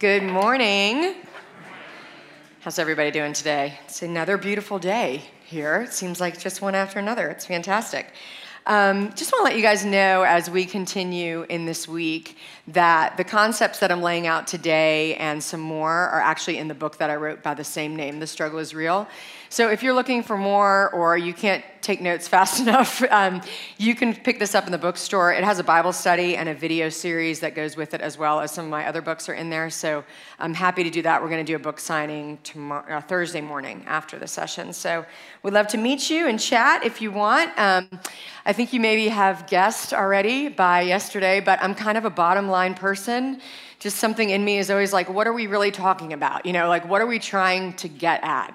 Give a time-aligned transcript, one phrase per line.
[0.00, 1.14] Good morning.
[2.60, 3.78] How's everybody doing today?
[3.84, 5.82] It's another beautiful day here.
[5.82, 7.28] It seems like just one after another.
[7.28, 8.14] It's fantastic.
[8.64, 13.18] Um, just want to let you guys know as we continue in this week that
[13.18, 16.96] the concepts that I'm laying out today and some more are actually in the book
[16.96, 19.06] that I wrote by the same name, The Struggle is Real.
[19.52, 23.42] So if you're looking for more or you can't take notes fast enough, um,
[23.78, 25.32] you can pick this up in the bookstore.
[25.32, 28.38] It has a Bible study and a video series that goes with it, as well
[28.38, 29.68] as some of my other books are in there.
[29.68, 30.04] So
[30.38, 31.20] I'm happy to do that.
[31.20, 34.72] We're going to do a book signing tomorrow, uh, Thursday morning after the session.
[34.72, 35.04] So
[35.42, 37.50] we'd love to meet you and chat if you want.
[37.58, 37.88] Um,
[38.46, 42.46] I think you maybe have guessed already by yesterday, but I'm kind of a bottom
[42.46, 43.40] line person
[43.80, 46.44] just something in me is always like, what are we really talking about?
[46.44, 48.54] You know, like, what are we trying to get at?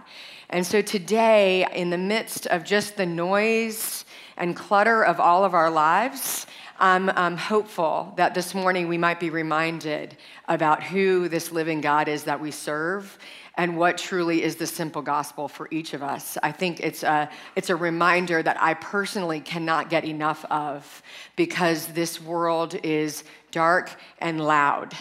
[0.49, 4.05] And so today, in the midst of just the noise
[4.37, 6.45] and clutter of all of our lives,
[6.77, 10.17] I'm, I'm, hopeful that this morning we might be reminded
[10.49, 13.17] about who this living God is that we serve
[13.55, 16.37] and what truly is the simple gospel for each of us.
[16.43, 21.01] I think it's a, it's a reminder that I personally cannot get enough of
[21.37, 24.93] because this world is dark and loud.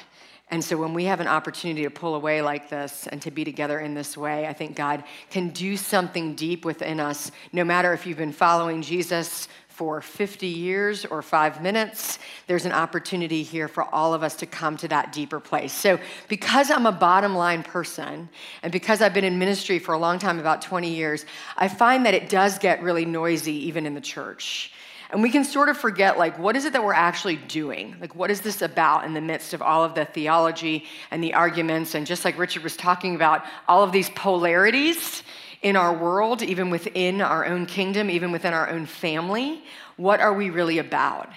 [0.50, 3.45] And so when we have an opportunity to pull away like this and to be
[3.45, 7.92] together in this way, I think God can do something deep within us, no matter
[7.92, 13.67] if you've been following Jesus for 50 years or five minutes, there's an opportunity here
[13.67, 15.72] for all of us to come to that deeper place.
[15.72, 18.28] So, because I'm a bottom line person,
[18.62, 22.06] and because I've been in ministry for a long time, about 20 years, I find
[22.06, 24.72] that it does get really noisy even in the church.
[25.15, 27.95] And we can sort of forget, like, what is it that we're actually doing?
[28.01, 31.34] Like, what is this about in the midst of all of the theology and the
[31.34, 31.95] arguments?
[31.95, 35.23] And just like Richard was talking about, all of these polarities
[35.62, 39.62] in our world, even within our own kingdom, even within our own family,
[39.98, 41.28] what are we really about?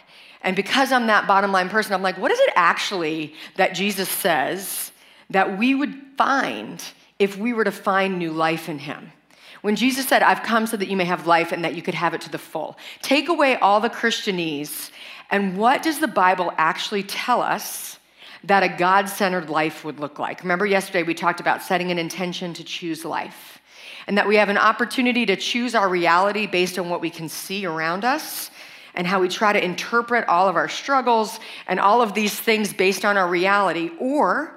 [0.42, 4.10] And because I'm that bottom line person, I'm like, what is it actually that Jesus
[4.10, 4.92] says
[5.30, 6.84] that we would find
[7.20, 9.12] if we were to find new life in him?
[9.62, 11.96] When Jesus said, I've come so that you may have life and that you could
[11.96, 14.92] have it to the full, take away all the Christianese,
[15.30, 18.00] and what does the Bible actually tell us
[18.44, 20.42] that a God centered life would look like?
[20.42, 23.60] Remember, yesterday we talked about setting an intention to choose life,
[24.06, 27.28] and that we have an opportunity to choose our reality based on what we can
[27.28, 28.52] see around us
[28.96, 32.74] and how we try to interpret all of our struggles and all of these things
[32.74, 34.54] based on our reality, or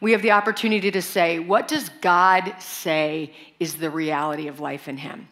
[0.00, 4.88] we have the opportunity to say, what does God say is the reality of life
[4.88, 5.28] in Him?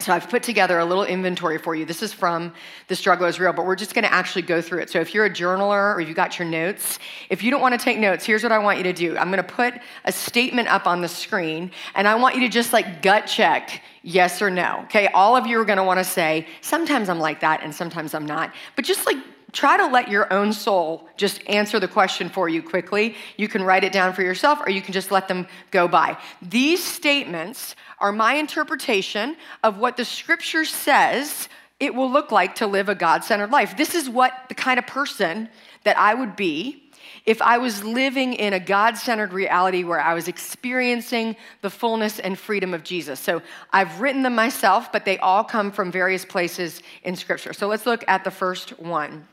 [0.00, 1.86] So I've put together a little inventory for you.
[1.86, 2.52] This is from
[2.88, 4.90] The Struggle is Real, but we're just going to actually go through it.
[4.90, 6.98] So if you're a journaler or you've got your notes,
[7.30, 9.16] if you don't want to take notes, here's what I want you to do.
[9.16, 9.72] I'm going to put
[10.04, 13.82] a statement up on the screen, and I want you to just like gut check
[14.02, 14.80] yes or no.
[14.84, 17.74] Okay, all of you are going to want to say, sometimes I'm like that and
[17.74, 18.52] sometimes I'm not.
[18.76, 19.16] But just like
[19.54, 23.14] try to let your own soul just answer the question for you quickly.
[23.36, 26.18] You can write it down for yourself or you can just let them go by.
[26.42, 31.48] These statements are my interpretation of what the scripture says
[31.80, 33.76] it will look like to live a God centered life.
[33.76, 35.48] This is what the kind of person
[35.84, 36.84] that I would be
[37.26, 42.18] if I was living in a God centered reality where I was experiencing the fullness
[42.18, 43.18] and freedom of Jesus.
[43.18, 43.42] So
[43.72, 47.52] I've written them myself, but they all come from various places in Scripture.
[47.52, 49.26] So let's look at the first one.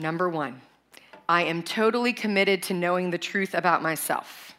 [0.00, 0.60] Number one,
[1.28, 4.54] I am totally committed to knowing the truth about myself.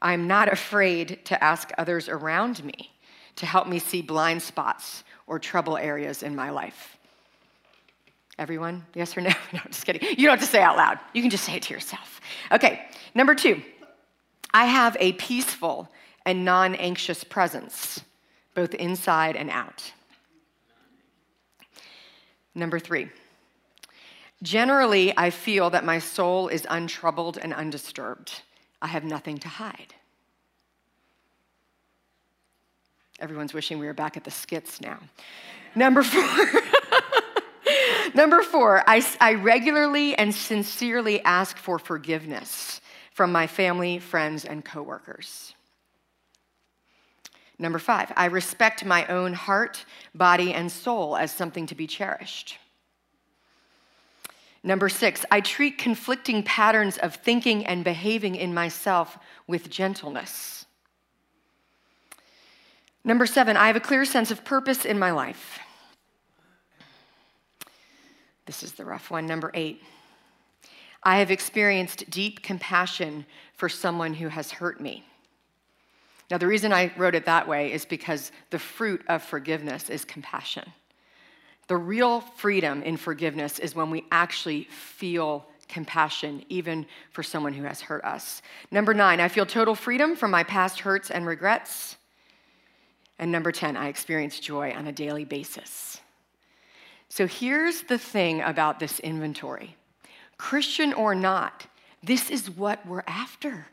[0.00, 2.92] I'm not afraid to ask others around me
[3.36, 6.96] to help me see blind spots or trouble areas in my life.
[8.38, 9.30] Everyone, yes or no?
[9.52, 10.02] No, just kidding.
[10.02, 10.98] You don't have to say out loud.
[11.12, 12.20] You can just say it to yourself.
[12.50, 13.62] Okay, number two,
[14.52, 15.90] I have a peaceful
[16.24, 18.00] and non anxious presence,
[18.54, 19.92] both inside and out.
[22.54, 23.10] Number three,
[24.42, 28.42] Generally, I feel that my soul is untroubled and undisturbed.
[28.80, 29.94] I have nothing to hide.
[33.20, 34.98] Everyone's wishing we were back at the skits now.
[35.76, 36.22] Number four.
[38.14, 42.80] Number four, I, I regularly and sincerely ask for forgiveness
[43.12, 45.54] from my family, friends, and coworkers.
[47.58, 49.84] Number five, I respect my own heart,
[50.14, 52.58] body, and soul as something to be cherished.
[54.64, 60.66] Number six, I treat conflicting patterns of thinking and behaving in myself with gentleness.
[63.04, 65.58] Number seven, I have a clear sense of purpose in my life.
[68.46, 69.26] This is the rough one.
[69.26, 69.82] Number eight,
[71.02, 75.04] I have experienced deep compassion for someone who has hurt me.
[76.30, 80.04] Now, the reason I wrote it that way is because the fruit of forgiveness is
[80.04, 80.72] compassion.
[81.68, 87.64] The real freedom in forgiveness is when we actually feel compassion, even for someone who
[87.64, 88.42] has hurt us.
[88.70, 91.96] Number nine, I feel total freedom from my past hurts and regrets.
[93.18, 96.00] And number 10, I experience joy on a daily basis.
[97.08, 99.76] So here's the thing about this inventory
[100.38, 101.66] Christian or not,
[102.02, 103.66] this is what we're after.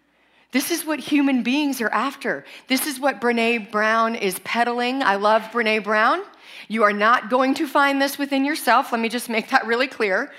[0.51, 2.43] This is what human beings are after.
[2.67, 5.03] This is what Brene Brown is peddling.
[5.03, 6.23] I love Brene Brown.
[6.67, 8.91] You are not going to find this within yourself.
[8.91, 10.31] Let me just make that really clear.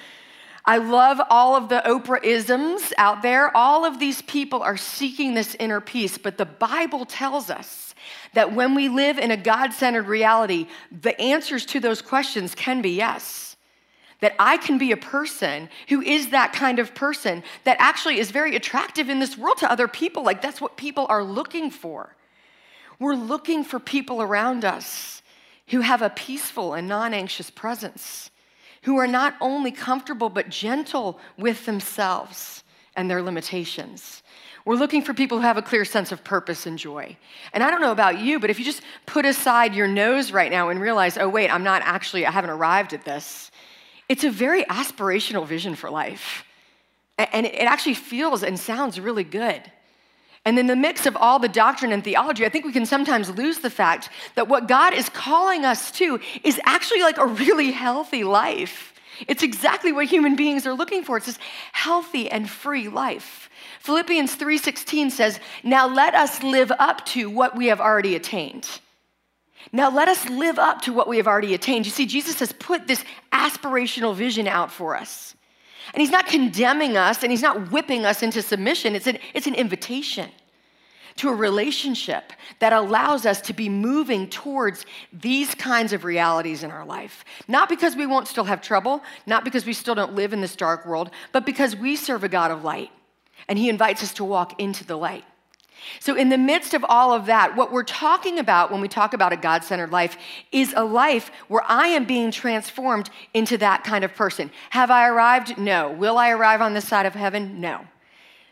[0.65, 3.57] I love all of the Oprah isms out there.
[3.57, 7.95] All of these people are seeking this inner peace, but the Bible tells us
[8.35, 12.83] that when we live in a God centered reality, the answers to those questions can
[12.83, 13.50] be yes
[14.21, 18.31] that I can be a person who is that kind of person that actually is
[18.31, 20.23] very attractive in this world to other people.
[20.23, 22.15] Like that's what people are looking for.
[22.99, 25.23] We're looking for people around us
[25.69, 28.31] who have a peaceful and non anxious presence,
[28.83, 32.63] who are not only comfortable but gentle with themselves
[32.95, 34.23] and their limitations.
[34.67, 37.17] We're looking for people who have a clear sense of purpose and joy.
[37.55, 40.51] And I don't know about you, but if you just put aside your nose right
[40.51, 43.50] now and realize, oh, wait, I'm not actually, I haven't arrived at this,
[44.11, 46.45] it's a very aspirational vision for life.
[47.17, 49.62] And it actually feels and sounds really good.
[50.45, 53.31] And in the mix of all the doctrine and theology, I think we can sometimes
[53.31, 57.71] lose the fact that what God is calling us to is actually like a really
[57.71, 58.95] healthy life.
[59.29, 61.19] It's exactly what human beings are looking for.
[61.19, 61.39] It's this
[61.71, 63.49] healthy and free life.
[63.79, 68.81] Philippians 3:16 says, "Now let us live up to what we have already attained."
[69.73, 71.87] Now let us live up to what we have already attained.
[71.87, 75.35] You see, Jesus has put this aspirational vision out for us.
[75.93, 78.95] And he's not condemning us and he's not whipping us into submission.
[78.95, 80.31] It's an, it's an invitation
[81.17, 86.71] to a relationship that allows us to be moving towards these kinds of realities in
[86.71, 87.25] our life.
[87.49, 90.57] Not because we won't still have trouble, not because we still don't live in this
[90.57, 92.91] dark world, but because we serve a God of light
[93.49, 95.25] and he invites us to walk into the light.
[95.99, 99.15] So, in the midst of all of that, what we're talking about when we talk
[99.15, 100.17] about a God centered life
[100.53, 104.50] is a life where I am being transformed into that kind of person.
[104.71, 105.59] Have I arrived?
[105.59, 105.91] No.
[105.91, 107.61] Will I arrive on this side of heaven?
[107.61, 107.87] No.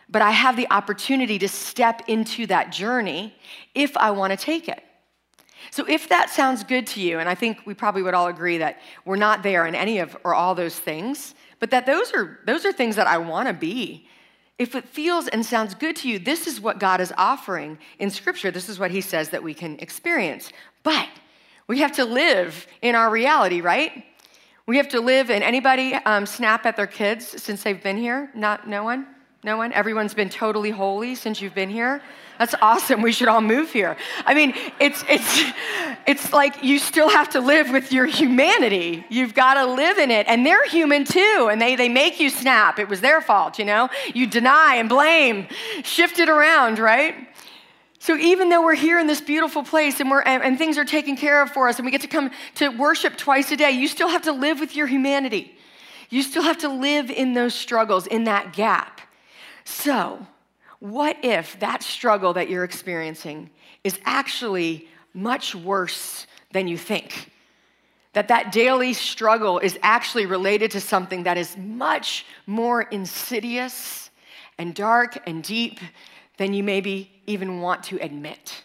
[0.09, 3.35] But I have the opportunity to step into that journey
[3.75, 4.83] if I want to take it.
[5.71, 8.59] So, if that sounds good to you, and I think we probably would all agree
[8.59, 12.41] that we're not there in any of or all those things, but that those are,
[12.47, 14.09] those are things that I want to be
[14.59, 18.11] if it feels and sounds good to you, this is what God is offering in
[18.11, 18.51] Scripture.
[18.51, 20.53] This is what He says that we can experience.
[20.83, 21.09] But
[21.69, 24.05] we have to live in our reality, right?
[24.67, 28.31] We have to live in anybody um, snap at their kids since they've been here?
[28.35, 29.07] Not no one?
[29.45, 29.73] No one?
[29.73, 32.03] Everyone's been totally holy since you've been here?
[32.39, 33.03] That's awesome.
[33.03, 33.97] We should all move here.
[34.25, 35.43] I mean, it's it's
[36.07, 39.05] it's like you still have to live with your humanity.
[39.09, 40.27] You've got to live in it.
[40.29, 41.49] And they're human too.
[41.51, 42.79] And they they make you snap.
[42.79, 43.89] It was their fault, you know?
[44.15, 45.49] You deny and blame,
[45.83, 47.15] shift it around, right?
[47.99, 50.85] So even though we're here in this beautiful place and, we're, and, and things are
[50.85, 53.73] taken care of for us and we get to come to worship twice a day,
[53.73, 55.57] you still have to live with your humanity.
[56.09, 59.01] You still have to live in those struggles, in that gap.
[59.65, 60.27] So,
[60.81, 63.51] what if that struggle that you're experiencing
[63.83, 67.31] is actually much worse than you think?
[68.13, 74.11] That that daily struggle is actually related to something that is much more insidious
[74.57, 75.81] and dark and deep
[76.37, 78.65] than you maybe even want to admit.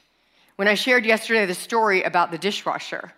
[0.56, 3.12] When I shared yesterday the story about the dishwasher,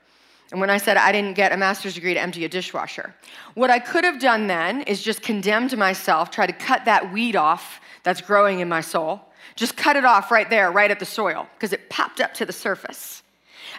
[0.51, 3.13] and when I said I didn't get a master's degree to empty a dishwasher,
[3.55, 7.36] what I could have done then is just condemned myself, try to cut that weed
[7.36, 9.19] off that's growing in my soul.
[9.55, 12.45] Just cut it off right there, right at the soil, because it popped up to
[12.45, 13.24] the surface.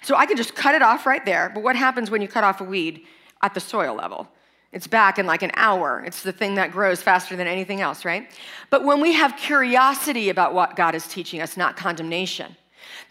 [0.03, 1.51] So I can just cut it off right there.
[1.55, 3.07] But what happens when you cut off a weed
[3.41, 4.29] at the soil level?
[4.73, 6.03] It's back in like an hour.
[6.05, 8.29] It's the thing that grows faster than anything else, right?
[8.69, 12.57] But when we have curiosity about what God is teaching us, not condemnation,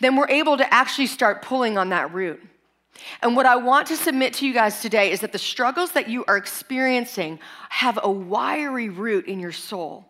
[0.01, 2.43] then we're able to actually start pulling on that root.
[3.21, 6.09] And what I want to submit to you guys today is that the struggles that
[6.09, 10.05] you are experiencing have a wiry root in your soul.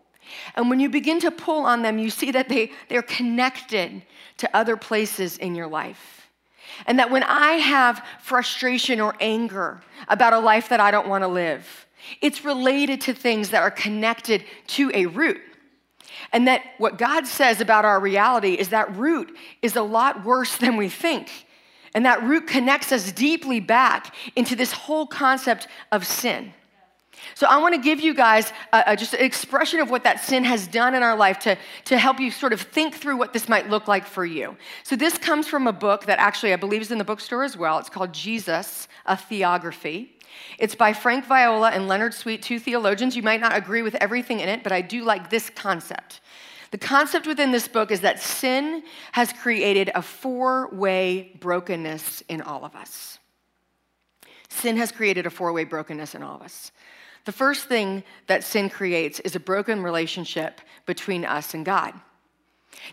[0.54, 4.02] And when you begin to pull on them, you see that they, they're connected
[4.38, 6.28] to other places in your life.
[6.86, 11.22] And that when I have frustration or anger about a life that I don't want
[11.22, 11.86] to live,
[12.20, 15.40] it's related to things that are connected to a root.
[16.32, 20.56] And that what God says about our reality is that root is a lot worse
[20.56, 21.30] than we think.
[21.94, 26.52] And that root connects us deeply back into this whole concept of sin.
[27.34, 30.24] So I want to give you guys a, a, just an expression of what that
[30.24, 31.56] sin has done in our life to,
[31.86, 34.56] to help you sort of think through what this might look like for you.
[34.82, 37.56] So this comes from a book that actually I believe is in the bookstore as
[37.56, 37.78] well.
[37.78, 40.10] It's called Jesus, a Theography.
[40.58, 43.16] It's by Frank Viola and Leonard Sweet, two theologians.
[43.16, 46.20] You might not agree with everything in it, but I do like this concept.
[46.70, 52.40] The concept within this book is that sin has created a four way brokenness in
[52.42, 53.18] all of us.
[54.48, 56.72] Sin has created a four way brokenness in all of us.
[57.26, 61.92] The first thing that sin creates is a broken relationship between us and God.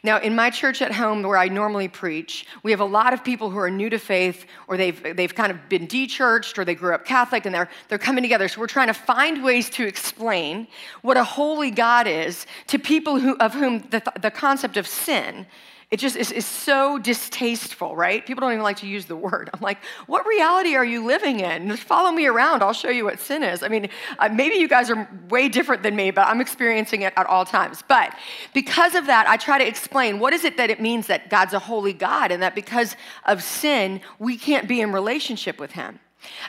[0.01, 3.23] Now, in my church at home where I normally preach, we have a lot of
[3.23, 6.73] people who are new to faith or they've, they've kind of been de-churched or they
[6.73, 8.47] grew up Catholic and they're, they're coming together.
[8.47, 10.67] So we're trying to find ways to explain
[11.03, 15.45] what a holy God is to people who, of whom the, the concept of sin
[15.93, 18.25] it just is, is, so distasteful, right?
[18.25, 19.51] People don't even like to use the word.
[19.53, 21.67] I'm like, what reality are you living in?
[21.67, 22.63] Just follow me around.
[22.63, 23.61] I'll show you what sin is.
[23.61, 27.13] I mean, uh, maybe you guys are way different than me, but I'm experiencing it
[27.15, 27.83] at all times.
[27.87, 28.15] But
[28.55, 31.53] because of that, I try to explain what is it that it means that God's
[31.53, 32.95] a holy God and that because
[33.25, 35.99] of sin, we can't be in relationship with Him.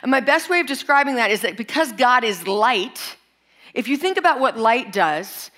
[0.01, 3.15] And my best way of describing that is that because God is light,
[3.75, 5.51] if you think about what light does,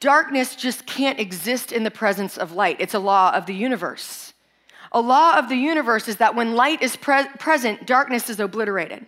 [0.00, 2.76] darkness just can't exist in the presence of light.
[2.80, 4.32] It's a law of the universe.
[4.92, 9.06] A law of the universe is that when light is pre- present, darkness is obliterated.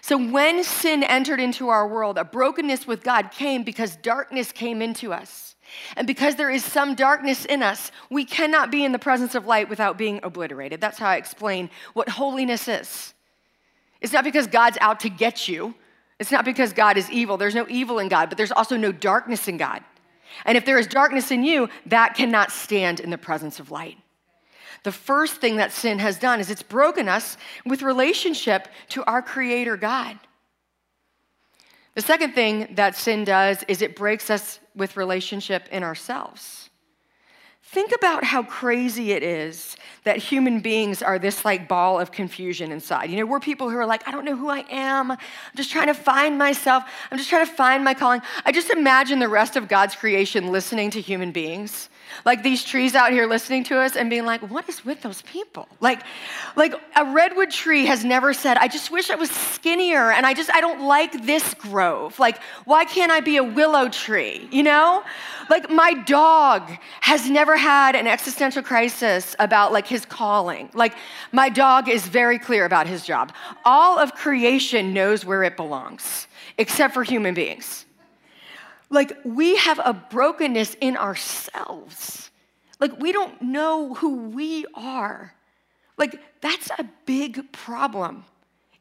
[0.00, 4.80] So when sin entered into our world, a brokenness with God came because darkness came
[4.80, 5.56] into us.
[5.96, 9.46] And because there is some darkness in us, we cannot be in the presence of
[9.46, 10.80] light without being obliterated.
[10.80, 13.12] That's how I explain what holiness is.
[14.00, 15.74] It's not because God's out to get you.
[16.18, 17.36] It's not because God is evil.
[17.36, 19.82] There's no evil in God, but there's also no darkness in God.
[20.44, 23.98] And if there is darkness in you, that cannot stand in the presence of light.
[24.84, 29.22] The first thing that sin has done is it's broken us with relationship to our
[29.22, 30.18] Creator God.
[31.94, 36.67] The second thing that sin does is it breaks us with relationship in ourselves.
[37.70, 42.72] Think about how crazy it is that human beings are this like ball of confusion
[42.72, 43.10] inside.
[43.10, 45.10] You know, we're people who are like, I don't know who I am.
[45.10, 45.18] I'm
[45.54, 46.84] just trying to find myself.
[47.10, 48.22] I'm just trying to find my calling.
[48.46, 51.90] I just imagine the rest of God's creation listening to human beings
[52.24, 55.22] like these trees out here listening to us and being like, what is with those
[55.22, 55.68] people?
[55.80, 56.02] Like,
[56.56, 60.34] like a redwood tree has never said, I just wish I was skinnier and I
[60.34, 62.18] just, I don't like this grove.
[62.18, 64.48] Like, why can't I be a willow tree?
[64.50, 65.02] You know?
[65.50, 70.70] Like, my dog has never had an existential crisis about like his calling.
[70.74, 70.94] Like,
[71.32, 73.32] my dog is very clear about his job.
[73.64, 76.26] All of creation knows where it belongs,
[76.58, 77.86] except for human beings.
[78.90, 82.30] Like, we have a brokenness in ourselves.
[82.80, 85.34] Like, we don't know who we are.
[85.96, 88.24] Like, that's a big problem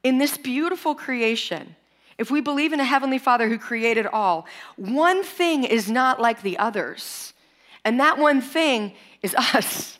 [0.03, 1.75] in this beautiful creation.
[2.17, 6.41] If we believe in a Heavenly Father who created all, one thing is not like
[6.41, 7.33] the others.
[7.83, 9.99] And that one thing is us.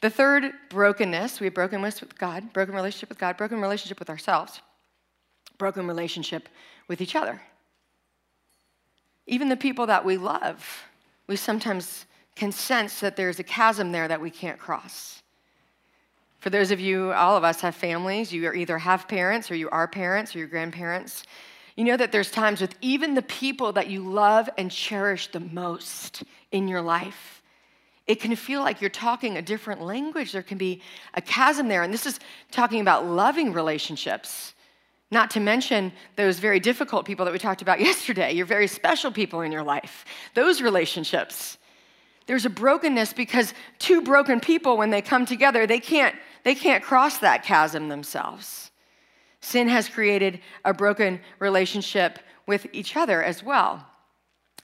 [0.00, 4.10] The third brokenness, we have brokenness with God, broken relationship with God, broken relationship with
[4.10, 4.60] ourselves,
[5.58, 6.48] broken relationship
[6.88, 7.40] with each other.
[9.26, 10.84] Even the people that we love,
[11.26, 15.22] we sometimes can sense that there's a chasm there that we can't cross.
[16.40, 18.32] For those of you, all of us have families.
[18.32, 21.22] You either have parents, or you are parents, or your grandparents.
[21.76, 25.40] You know that there's times with even the people that you love and cherish the
[25.40, 27.42] most in your life.
[28.06, 30.32] It can feel like you're talking a different language.
[30.32, 30.82] There can be
[31.14, 31.84] a chasm there.
[31.84, 32.18] And this is
[32.50, 34.54] talking about loving relationships.
[35.12, 39.12] Not to mention those very difficult people that we talked about yesterday, your very special
[39.12, 41.58] people in your life, those relationships.
[42.26, 46.82] There's a brokenness because two broken people, when they come together, they can't, they can't
[46.82, 48.70] cross that chasm themselves.
[49.40, 53.86] Sin has created a broken relationship with each other as well.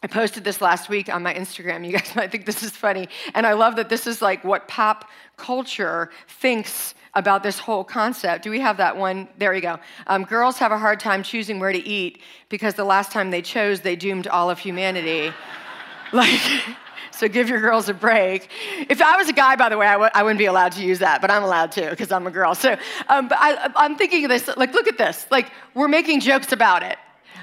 [0.03, 1.85] I posted this last week on my Instagram.
[1.85, 3.09] You guys might think this is funny.
[3.35, 8.45] And I love that this is like what pop culture thinks about this whole concept.
[8.45, 9.29] Do we have that one?
[9.39, 9.79] There you go.
[10.07, 13.43] Um, girls have a hard time choosing where to eat because the last time they
[13.43, 15.33] chose, they doomed all of humanity.
[16.13, 16.41] like,
[17.11, 18.51] so give your girls a break.
[18.89, 20.83] If I was a guy, by the way, I w- I wouldn't be allowed to
[20.83, 22.55] use that, but I'm allowed to because I'm a girl.
[22.55, 22.77] So,
[23.09, 25.27] um, but I, I'm thinking of this, like, look at this.
[25.29, 26.99] Like, we're making jokes about it.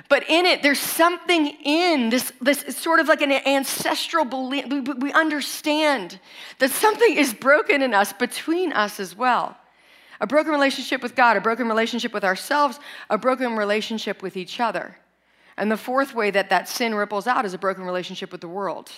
[0.07, 4.67] But in it, there's something in this, this sort of like an ancestral belief.
[4.67, 6.19] We, we understand
[6.59, 9.57] that something is broken in us between us as well.
[10.21, 12.79] A broken relationship with God, a broken relationship with ourselves,
[13.09, 14.95] a broken relationship with each other.
[15.57, 18.47] And the fourth way that that sin ripples out is a broken relationship with the
[18.47, 18.91] world.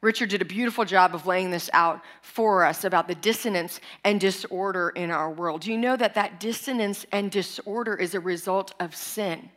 [0.00, 4.20] Richard did a beautiful job of laying this out for us about the dissonance and
[4.20, 5.62] disorder in our world.
[5.62, 9.48] Do you know that that dissonance and disorder is a result of sin?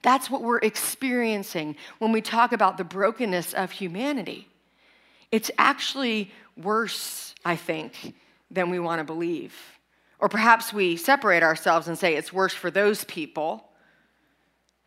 [0.00, 4.48] That's what we're experiencing when we talk about the brokenness of humanity.
[5.30, 8.14] It's actually worse, I think,
[8.50, 9.54] than we want to believe.
[10.18, 13.68] Or perhaps we separate ourselves and say it's worse for those people.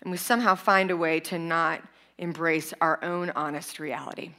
[0.02, 1.82] And we somehow find a way to not
[2.18, 4.32] embrace our own honest reality.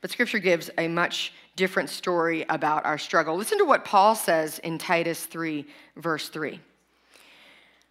[0.00, 3.36] But scripture gives a much different story about our struggle.
[3.36, 6.60] Listen to what Paul says in Titus 3, verse 3.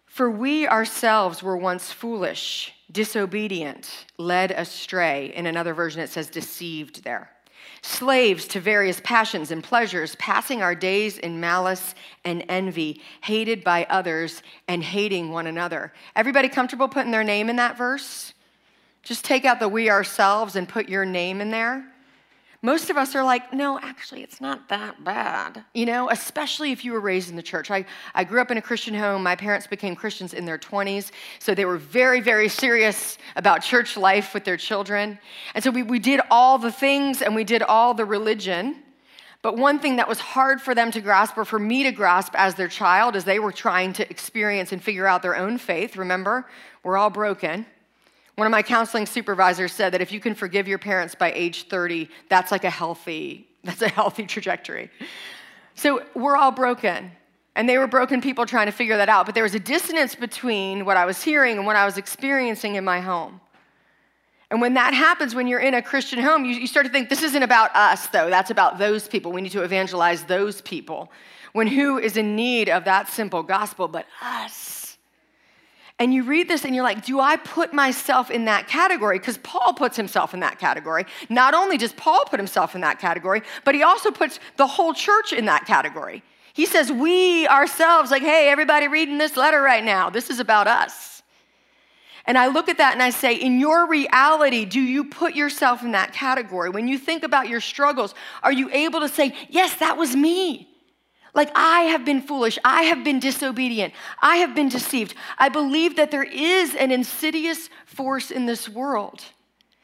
[0.06, 5.32] For we ourselves were once foolish, disobedient, led astray.
[5.34, 7.30] In another version, it says deceived there.
[7.82, 11.94] Slaves to various passions and pleasures, passing our days in malice
[12.24, 15.92] and envy, hated by others and hating one another.
[16.16, 18.32] Everybody comfortable putting their name in that verse?
[19.02, 21.84] Just take out the we ourselves and put your name in there.
[22.60, 25.64] Most of us are like, no, actually, it's not that bad.
[25.74, 27.70] You know, especially if you were raised in the church.
[27.70, 27.84] I,
[28.16, 29.22] I grew up in a Christian home.
[29.22, 33.96] My parents became Christians in their 20s, so they were very, very serious about church
[33.96, 35.20] life with their children.
[35.54, 38.82] And so we, we did all the things and we did all the religion.
[39.40, 42.32] But one thing that was hard for them to grasp, or for me to grasp
[42.34, 45.96] as their child, as they were trying to experience and figure out their own faith,
[45.96, 46.44] remember,
[46.82, 47.66] we're all broken
[48.38, 51.66] one of my counseling supervisors said that if you can forgive your parents by age
[51.66, 54.92] 30, that's like a healthy, that's a healthy trajectory.
[55.74, 57.10] So we're all broken.
[57.56, 59.26] And they were broken people trying to figure that out.
[59.26, 62.76] But there was a dissonance between what I was hearing and what I was experiencing
[62.76, 63.40] in my home.
[64.52, 67.08] And when that happens, when you're in a Christian home, you, you, start to think,
[67.08, 68.30] this isn't about us, though.
[68.30, 69.32] That's about those people.
[69.32, 71.10] We need to evangelize those people.
[71.54, 74.77] When who is in need of that simple gospel but us?
[76.00, 79.18] And you read this and you're like, do I put myself in that category?
[79.18, 81.04] Because Paul puts himself in that category.
[81.28, 84.94] Not only does Paul put himself in that category, but he also puts the whole
[84.94, 86.22] church in that category.
[86.52, 90.68] He says, we ourselves, like, hey, everybody reading this letter right now, this is about
[90.68, 91.22] us.
[92.26, 95.82] And I look at that and I say, in your reality, do you put yourself
[95.82, 96.68] in that category?
[96.68, 100.67] When you think about your struggles, are you able to say, yes, that was me?
[101.38, 102.58] Like, I have been foolish.
[102.64, 103.94] I have been disobedient.
[104.20, 105.14] I have been deceived.
[105.38, 109.22] I believe that there is an insidious force in this world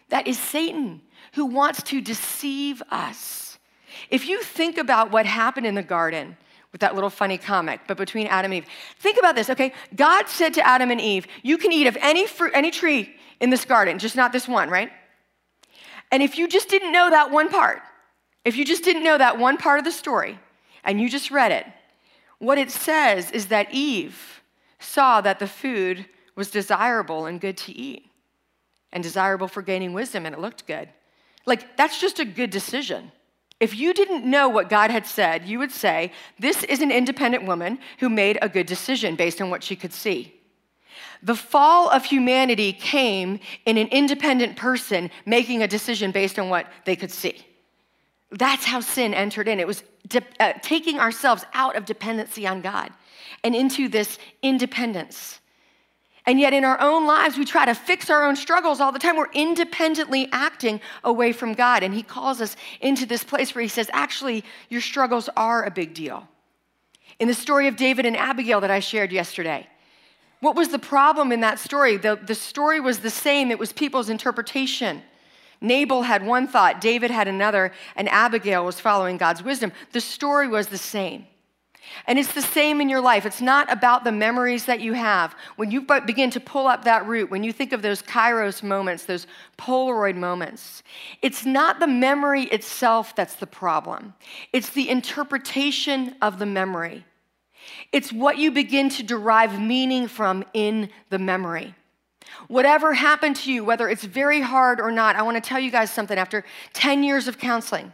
[0.08, 1.00] that is Satan
[1.34, 3.56] who wants to deceive us.
[4.10, 6.36] If you think about what happened in the garden,
[6.72, 8.66] with that little funny comic, but between Adam and Eve.
[8.98, 9.72] Think about this, okay?
[9.94, 13.50] God said to Adam and Eve, You can eat of any fruit, any tree in
[13.50, 14.90] this garden, just not this one, right?
[16.10, 17.80] And if you just didn't know that one part,
[18.44, 20.36] if you just didn't know that one part of the story,
[20.84, 21.66] and you just read it.
[22.38, 24.42] What it says is that Eve
[24.78, 28.10] saw that the food was desirable and good to eat,
[28.92, 30.88] and desirable for gaining wisdom, and it looked good.
[31.46, 33.12] Like, that's just a good decision.
[33.60, 37.44] If you didn't know what God had said, you would say, This is an independent
[37.44, 40.34] woman who made a good decision based on what she could see.
[41.22, 46.66] The fall of humanity came in an independent person making a decision based on what
[46.84, 47.46] they could see.
[48.34, 49.60] That's how sin entered in.
[49.60, 52.90] It was de- uh, taking ourselves out of dependency on God
[53.44, 55.40] and into this independence.
[56.26, 58.98] And yet, in our own lives, we try to fix our own struggles all the
[58.98, 59.16] time.
[59.16, 61.82] We're independently acting away from God.
[61.82, 65.70] And He calls us into this place where He says, actually, your struggles are a
[65.70, 66.26] big deal.
[67.20, 69.68] In the story of David and Abigail that I shared yesterday,
[70.40, 71.98] what was the problem in that story?
[71.98, 75.02] The, the story was the same, it was people's interpretation.
[75.64, 79.72] Nabal had one thought, David had another, and Abigail was following God's wisdom.
[79.92, 81.26] The story was the same.
[82.06, 83.26] And it's the same in your life.
[83.26, 85.34] It's not about the memories that you have.
[85.56, 89.04] When you begin to pull up that root, when you think of those kairos moments,
[89.04, 89.26] those
[89.58, 90.82] Polaroid moments,
[91.22, 94.14] it's not the memory itself that's the problem.
[94.52, 97.04] It's the interpretation of the memory.
[97.92, 101.74] It's what you begin to derive meaning from in the memory.
[102.48, 105.70] Whatever happened to you, whether it's very hard or not, I want to tell you
[105.70, 106.18] guys something.
[106.18, 107.92] After 10 years of counseling,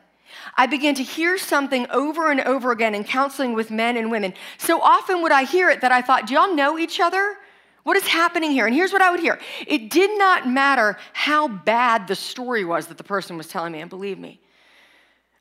[0.56, 4.34] I began to hear something over and over again in counseling with men and women.
[4.58, 7.36] So often would I hear it that I thought, do y'all know each other?
[7.82, 8.66] What is happening here?
[8.66, 12.86] And here's what I would hear it did not matter how bad the story was
[12.88, 14.40] that the person was telling me, and believe me,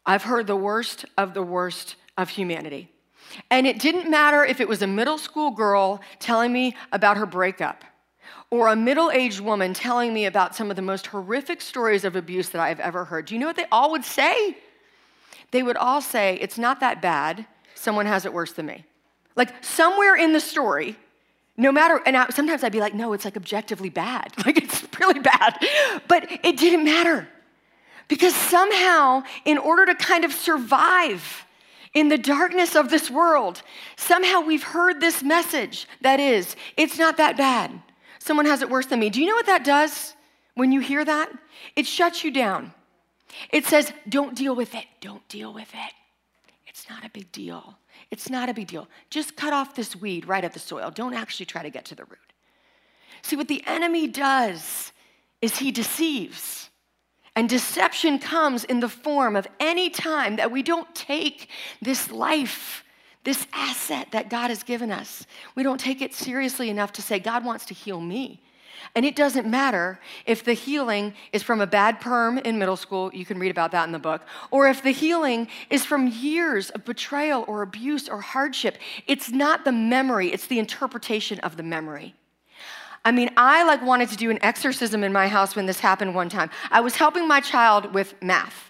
[0.05, 2.89] I've heard the worst of the worst of humanity.
[3.51, 7.25] And it didn't matter if it was a middle school girl telling me about her
[7.25, 7.83] breakup
[8.51, 12.15] or a middle aged woman telling me about some of the most horrific stories of
[12.15, 14.57] abuse that I've ever heard, do you know what they all would say?
[15.51, 17.45] They would all say, It's not that bad.
[17.75, 18.85] Someone has it worse than me.
[19.35, 20.95] Like somewhere in the story,
[21.57, 24.33] no matter, and I, sometimes I'd be like, No, it's like objectively bad.
[24.45, 25.57] Like it's really bad.
[26.07, 27.27] But it didn't matter.
[28.07, 31.45] Because somehow, in order to kind of survive,
[31.93, 33.61] in the darkness of this world,
[33.95, 37.79] somehow we've heard this message that is, it's not that bad
[38.19, 39.09] someone has it worse than me.
[39.09, 40.15] Do you know what that does
[40.55, 41.31] when you hear that?
[41.75, 42.73] It shuts you down.
[43.51, 45.93] It says, don't deal with it, don't deal with it.
[46.67, 47.77] It's not a big deal.
[48.11, 48.87] It's not a big deal.
[49.09, 50.91] Just cut off this weed right at the soil.
[50.91, 52.19] Don't actually try to get to the root.
[53.21, 54.91] See, what the enemy does
[55.41, 56.69] is he deceives.
[57.35, 61.49] And deception comes in the form of any time that we don't take
[61.81, 62.83] this life,
[63.23, 67.19] this asset that God has given us, we don't take it seriously enough to say,
[67.19, 68.41] God wants to heal me.
[68.95, 73.11] And it doesn't matter if the healing is from a bad perm in middle school,
[73.13, 76.69] you can read about that in the book, or if the healing is from years
[76.71, 78.77] of betrayal or abuse or hardship.
[79.05, 82.15] It's not the memory, it's the interpretation of the memory.
[83.05, 86.15] I mean, I like wanted to do an exorcism in my house when this happened
[86.15, 86.49] one time.
[86.69, 88.68] I was helping my child with math.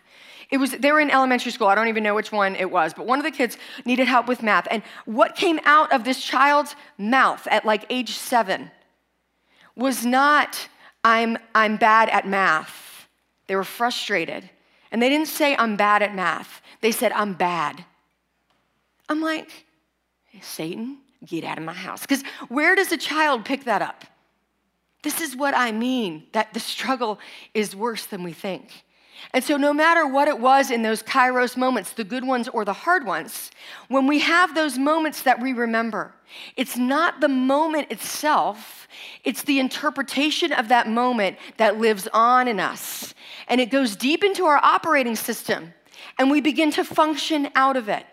[0.50, 1.68] It was they were in elementary school.
[1.68, 4.28] I don't even know which one it was, but one of the kids needed help
[4.28, 4.68] with math.
[4.72, 8.72] And what came out of this child's mouth at like age 7
[9.76, 10.68] was not
[11.04, 13.08] I'm I'm bad at math.
[13.48, 14.50] They were frustrated.
[14.92, 16.62] And they didn't say I'm bad at math.
[16.82, 17.86] They said I'm bad.
[19.08, 19.66] I'm like,
[20.42, 22.02] Satan, get out of my house.
[22.02, 24.06] Because where does a child pick that up?
[25.04, 27.20] This is what I mean that the struggle
[27.54, 28.84] is worse than we think.
[29.34, 32.66] And so, no matter what it was in those kairos moments, the good ones or
[32.66, 33.52] the hard ones,
[33.88, 36.14] when we have those moments that we remember,
[36.56, 38.88] it's not the moment itself,
[39.24, 43.14] it's the interpretation of that moment that lives on in us.
[43.48, 45.74] And it goes deep into our operating system,
[46.18, 48.06] and we begin to function out of it.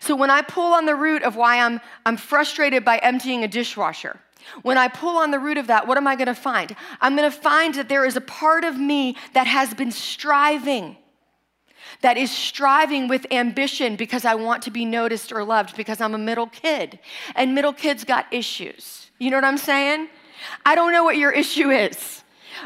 [0.00, 3.48] So, when I pull on the root of why I'm, I'm frustrated by emptying a
[3.48, 4.20] dishwasher,
[4.62, 6.74] when I pull on the root of that, what am I going to find?
[7.00, 10.96] I'm going to find that there is a part of me that has been striving,
[12.02, 16.14] that is striving with ambition because I want to be noticed or loved because I'm
[16.14, 16.98] a middle kid.
[17.34, 19.10] And middle kids got issues.
[19.18, 20.08] You know what I'm saying?
[20.66, 22.22] I don't know what your issue is,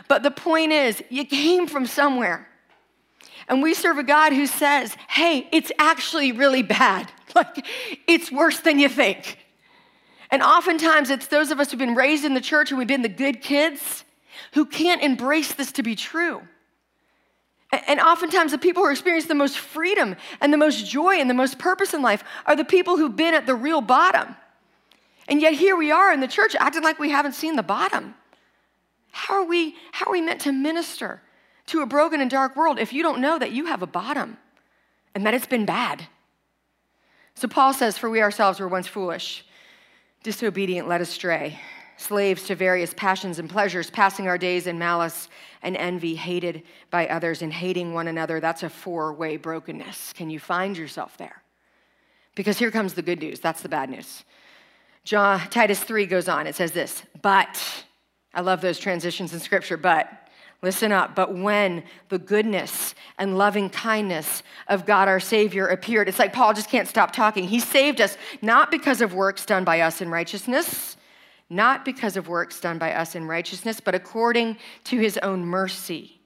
[0.09, 2.49] but the point is, you came from somewhere.
[3.49, 7.11] And we serve a God who says, hey, it's actually really bad.
[7.35, 7.67] Like,
[8.09, 9.38] it's worse than you think.
[10.31, 13.03] And oftentimes it's those of us who've been raised in the church and we've been
[13.03, 14.05] the good kids
[14.53, 16.43] who can't embrace this to be true.
[17.71, 21.35] And oftentimes, the people who experience the most freedom and the most joy and the
[21.35, 24.37] most purpose in life are the people who've been at the real bottom.
[25.29, 28.14] And yet, here we are in the church acting like we haven't seen the bottom.
[29.11, 31.21] How are we, how are we meant to minister
[31.67, 34.38] to a broken and dark world if you don't know that you have a bottom
[35.14, 36.09] and that it's been bad?
[37.35, 39.45] So, Paul says, For we ourselves were once foolish
[40.29, 41.59] disobedient, led astray,
[41.97, 45.31] slaves to various passions and pleasures, passing our days in malice
[45.62, 48.38] and envy, hated by others and hating one another.
[48.38, 50.12] That's a four way brokenness.
[50.12, 51.43] Can you find yourself there?
[52.35, 53.41] Because here comes the good news.
[53.41, 54.23] That's the bad news.
[55.03, 56.47] John, Titus 3 goes on.
[56.47, 57.59] It says this, but,
[58.35, 60.28] I love those transitions in scripture, but,
[60.62, 66.09] listen up, but when the goodness and loving kindness of God our Savior appeared.
[66.09, 67.44] It's like Paul just can't stop talking.
[67.44, 70.97] He saved us not because of works done by us in righteousness,
[71.49, 76.18] not because of works done by us in righteousness, but according to his own mercy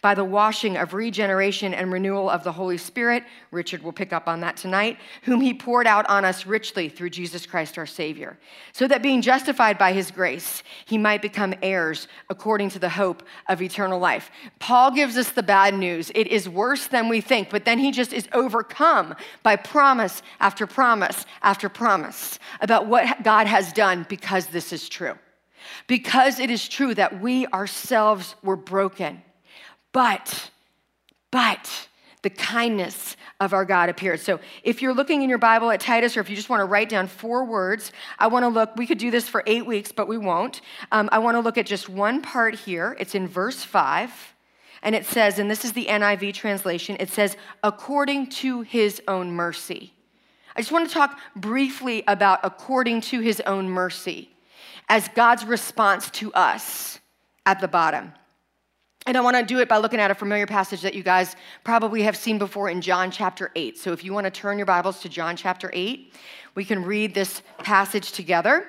[0.00, 3.24] by the washing of regeneration and renewal of the Holy Spirit.
[3.50, 7.10] Richard will pick up on that tonight, whom he poured out on us richly through
[7.10, 8.38] Jesus Christ our Savior,
[8.72, 13.22] so that being justified by his grace, he might become heirs according to the hope
[13.48, 14.30] of eternal life.
[14.58, 16.10] Paul gives us the bad news.
[16.14, 20.66] It is worse than we think, but then he just is overcome by promise after
[20.66, 25.14] promise after promise about what God has done because this is true.
[25.86, 29.22] Because it is true that we ourselves were broken
[29.92, 30.50] but,
[31.30, 31.88] but,
[32.22, 34.20] the kindness of our God appeared.
[34.20, 36.66] So, if you're looking in your Bible at Titus, or if you just want to
[36.66, 38.76] write down four words, I want to look.
[38.76, 40.60] We could do this for eight weeks, but we won't.
[40.92, 42.96] Um, I want to look at just one part here.
[43.00, 44.34] It's in verse five,
[44.82, 49.32] and it says, and this is the NIV translation it says, according to his own
[49.32, 49.94] mercy.
[50.56, 54.30] I just want to talk briefly about according to his own mercy
[54.88, 56.98] as God's response to us
[57.46, 58.12] at the bottom.
[59.06, 61.34] And I want to do it by looking at a familiar passage that you guys
[61.64, 63.78] probably have seen before in John chapter 8.
[63.78, 66.14] So if you want to turn your Bibles to John chapter 8,
[66.54, 68.66] we can read this passage together.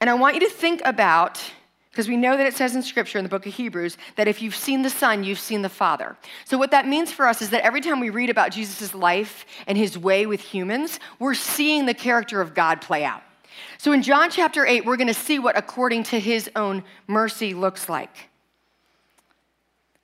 [0.00, 1.40] And I want you to think about,
[1.92, 4.42] because we know that it says in Scripture in the book of Hebrews, that if
[4.42, 6.16] you've seen the Son, you've seen the Father.
[6.44, 9.44] So, what that means for us is that every time we read about Jesus' life
[9.66, 13.22] and his way with humans, we're seeing the character of God play out.
[13.78, 17.54] So in John chapter 8, we're going to see what according to his own mercy
[17.54, 18.28] looks like.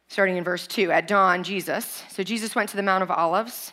[0.08, 3.72] Starting in verse 2, at dawn, Jesus, so Jesus went to the Mount of Olives,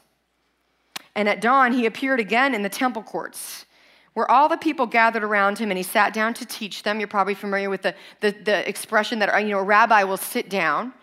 [1.15, 3.65] and at dawn he appeared again in the temple courts
[4.13, 7.00] where all the people gathered around him and he sat down to teach them.
[7.00, 10.50] You're probably familiar with the, the, the expression that you know, a rabbi will sit
[10.50, 10.93] down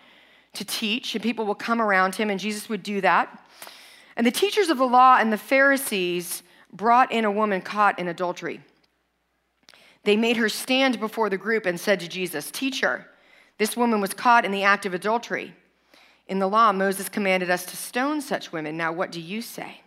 [0.52, 3.46] to teach, and people will come around him, and Jesus would do that.
[4.16, 8.08] And the teachers of the law and the Pharisees brought in a woman caught in
[8.08, 8.60] adultery.
[10.04, 13.06] They made her stand before the group and said to Jesus, Teacher,
[13.58, 15.54] this woman was caught in the act of adultery.
[16.26, 18.76] In the law, Moses commanded us to stone such women.
[18.76, 19.80] Now, what do you say?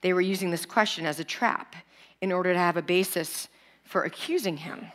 [0.00, 1.76] They were using this question as a trap
[2.20, 3.48] in order to have a basis
[3.84, 4.86] for accusing him.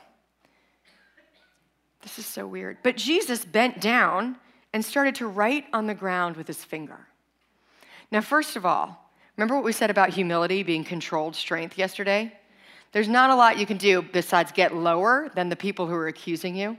[2.02, 2.78] This is so weird.
[2.82, 4.38] But Jesus bent down
[4.74, 7.08] and started to write on the ground with his finger.
[8.12, 12.39] Now, first of all, remember what we said about humility being controlled strength yesterday?
[12.92, 16.08] There's not a lot you can do besides get lower than the people who are
[16.08, 16.78] accusing you.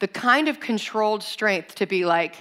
[0.00, 2.34] The kind of controlled strength to be like,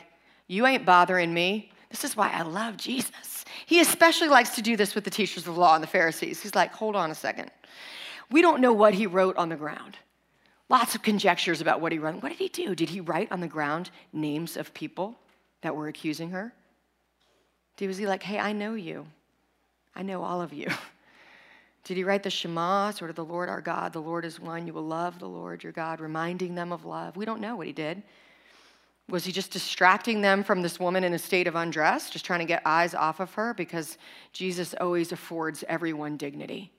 [0.47, 1.71] you ain't bothering me.
[1.89, 3.45] This is why I love Jesus.
[3.65, 6.41] He especially likes to do this with the teachers of law and the Pharisees.
[6.41, 7.51] He's like, hold on a second.
[8.31, 9.97] We don't know what he wrote on the ground.
[10.69, 12.23] Lots of conjectures about what he wrote.
[12.23, 12.73] What did he do?
[12.73, 15.15] Did he write on the ground names of people
[15.61, 16.53] that were accusing her?
[17.79, 19.05] Was he like, hey, I know you.
[19.95, 20.67] I know all of you.
[21.83, 24.65] Did he write the Shema, sort of the Lord our God, the Lord is one,
[24.65, 27.17] you will love the Lord your God, reminding them of love?
[27.17, 28.03] We don't know what he did.
[29.09, 32.39] Was he just distracting them from this woman in a state of undress, just trying
[32.39, 33.53] to get eyes off of her?
[33.53, 33.97] Because
[34.31, 36.71] Jesus always affords everyone dignity.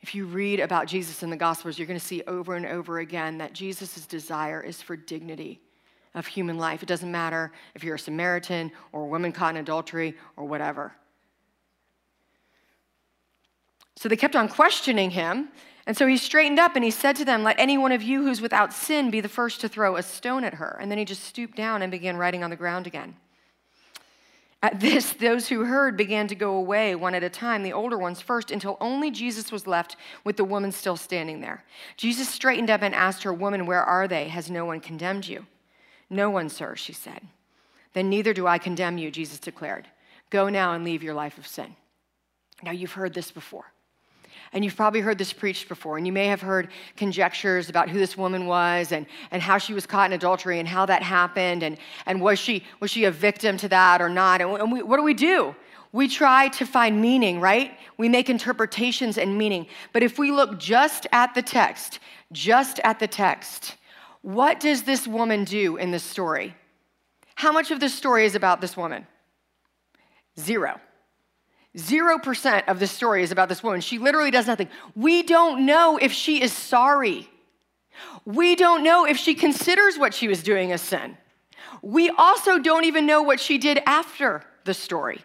[0.00, 3.00] If you read about Jesus in the Gospels, you're going to see over and over
[3.00, 5.60] again that Jesus' desire is for dignity
[6.14, 6.84] of human life.
[6.84, 10.92] It doesn't matter if you're a Samaritan or a woman caught in adultery or whatever.
[13.98, 15.48] So they kept on questioning him.
[15.84, 18.22] And so he straightened up and he said to them, Let any one of you
[18.22, 20.78] who's without sin be the first to throw a stone at her.
[20.80, 23.16] And then he just stooped down and began writing on the ground again.
[24.62, 27.98] At this, those who heard began to go away one at a time, the older
[27.98, 31.64] ones first, until only Jesus was left with the woman still standing there.
[31.96, 34.28] Jesus straightened up and asked her, Woman, where are they?
[34.28, 35.44] Has no one condemned you?
[36.08, 37.22] No one, sir, she said.
[37.94, 39.88] Then neither do I condemn you, Jesus declared.
[40.30, 41.74] Go now and leave your life of sin.
[42.62, 43.72] Now, you've heard this before.
[44.52, 47.98] And you've probably heard this preached before, and you may have heard conjectures about who
[47.98, 51.62] this woman was and, and how she was caught in adultery and how that happened,
[51.62, 54.40] and, and was, she, was she a victim to that or not?
[54.40, 55.54] And, we, what do we do?
[55.92, 57.78] We try to find meaning, right?
[57.96, 59.66] We make interpretations and meaning.
[59.92, 61.98] But if we look just at the text,
[62.32, 63.76] just at the text,
[64.22, 66.54] what does this woman do in this story?
[67.34, 69.06] How much of this story is about this woman?
[70.38, 70.80] Zero.
[71.76, 73.80] 0% of the story is about this woman.
[73.80, 74.68] She literally does nothing.
[74.94, 77.28] We don't know if she is sorry.
[78.24, 81.16] We don't know if she considers what she was doing a sin.
[81.82, 85.24] We also don't even know what she did after the story.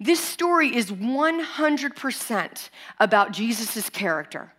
[0.00, 4.53] This story is 100% about Jesus' character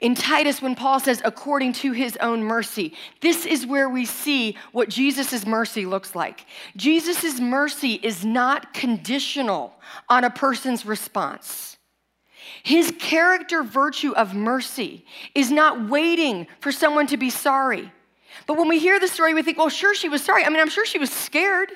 [0.00, 4.56] in Titus, when Paul says, according to his own mercy, this is where we see
[4.70, 6.46] what Jesus' mercy looks like.
[6.76, 9.74] Jesus' mercy is not conditional
[10.08, 11.78] on a person's response.
[12.62, 17.90] His character virtue of mercy is not waiting for someone to be sorry.
[18.46, 20.44] But when we hear the story, we think, well, sure, she was sorry.
[20.44, 21.72] I mean, I'm sure she was scared.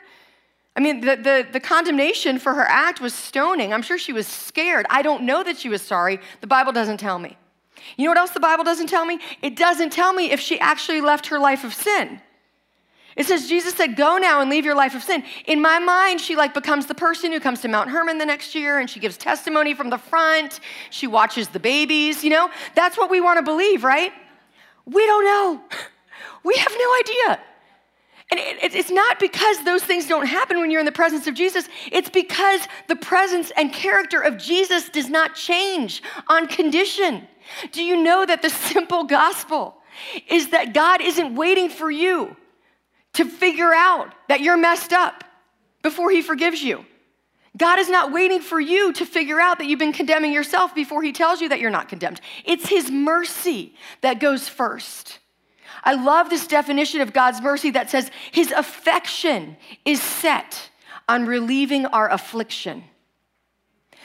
[0.77, 3.75] I mean, the, the, the, condemnation for her act was stoning.
[3.75, 4.87] I'm sure she was scared.
[4.89, 6.19] I don't know that she was sorry.
[6.41, 7.37] The Bible doesn't tell me.
[7.97, 9.19] You know what else the Bible doesn't tell me?
[9.41, 12.21] It doesn't tell me if she actually left her life of sin.
[13.15, 16.21] It says Jesus said, "Go now and leave your life of sin." In my mind,
[16.21, 19.01] she like becomes the person who comes to Mount Hermon the next year and she
[19.01, 20.61] gives testimony from the front.
[20.91, 22.51] She watches the babies, you know?
[22.75, 24.13] That's what we want to believe, right?
[24.87, 25.63] We don't know.
[26.45, 27.41] We have no idea.
[28.33, 28.41] And
[28.75, 31.69] it's not because those things don't happen when you're in the presence of Jesus.
[31.91, 37.29] It's because the presence and character of Jesus does not change on condition.
[37.73, 39.77] Do you know that the simple gospel
[40.29, 42.37] is that God isn't waiting for you
[43.15, 45.25] to figure out that you're messed up
[45.83, 46.85] before He forgives you?
[47.57, 51.03] God is not waiting for you to figure out that you've been condemning yourself before
[51.03, 52.21] He tells you that you're not condemned.
[52.45, 55.19] It's His mercy that goes first.
[55.85, 60.71] I love this definition of God's mercy that says His affection is set
[61.09, 62.85] on relieving our affliction.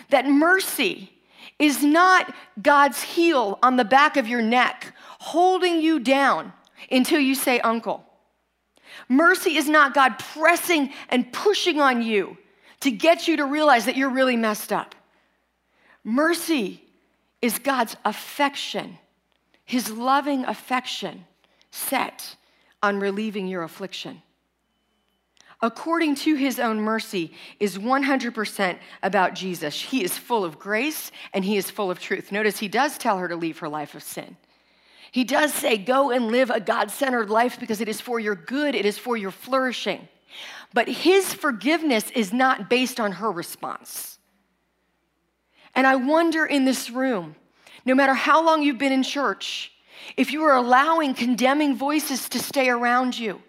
[0.09, 1.11] That mercy
[1.59, 6.53] is not God's heel on the back of your neck holding you down
[6.91, 8.03] until you say, Uncle.
[9.09, 12.37] Mercy is not God pressing and pushing on you
[12.81, 14.95] to get you to realize that you're really messed up.
[16.03, 16.83] Mercy
[17.41, 18.97] is God's affection,
[19.65, 21.25] His loving affection
[21.71, 22.35] set
[22.81, 24.21] on relieving your affliction
[25.61, 29.81] according to his own mercy, is 100% about Jesus.
[29.81, 32.31] He is full of grace and he is full of truth.
[32.31, 34.37] Notice he does tell her to leave her life of sin.
[35.11, 38.35] He does say, go and live a God centered life because it is for your
[38.35, 40.07] good, it is for your flourishing.
[40.73, 44.19] But his forgiveness is not based on her response.
[45.73, 47.35] And I wonder in this room,
[47.85, 49.71] no matter how long you've been in church,
[50.17, 53.41] if you are allowing condemning voices to stay around you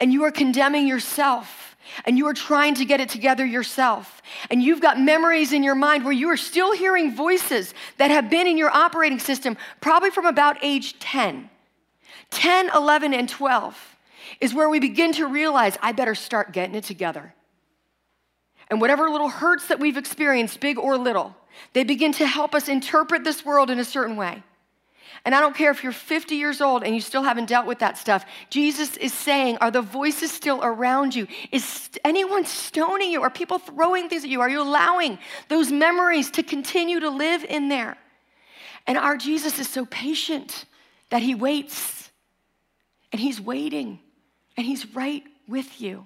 [0.00, 1.72] and you are condemning yourself
[2.04, 5.74] and you are trying to get it together yourself, and you've got memories in your
[5.74, 10.10] mind where you are still hearing voices that have been in your operating system probably
[10.10, 11.50] from about age 10.
[12.30, 13.96] 10, 11, and 12
[14.40, 17.34] is where we begin to realize I better start getting it together.
[18.70, 21.36] And whatever little hurts that we've experienced, big or little,
[21.74, 24.42] they begin to help us interpret this world in a certain way.
[25.24, 27.78] And I don't care if you're 50 years old and you still haven't dealt with
[27.78, 28.24] that stuff.
[28.50, 31.28] Jesus is saying, Are the voices still around you?
[31.52, 33.22] Is anyone stoning you?
[33.22, 34.40] Are people throwing things at you?
[34.40, 37.96] Are you allowing those memories to continue to live in there?
[38.86, 40.64] And our Jesus is so patient
[41.10, 42.10] that he waits
[43.12, 44.00] and he's waiting
[44.56, 45.98] and he's right with you.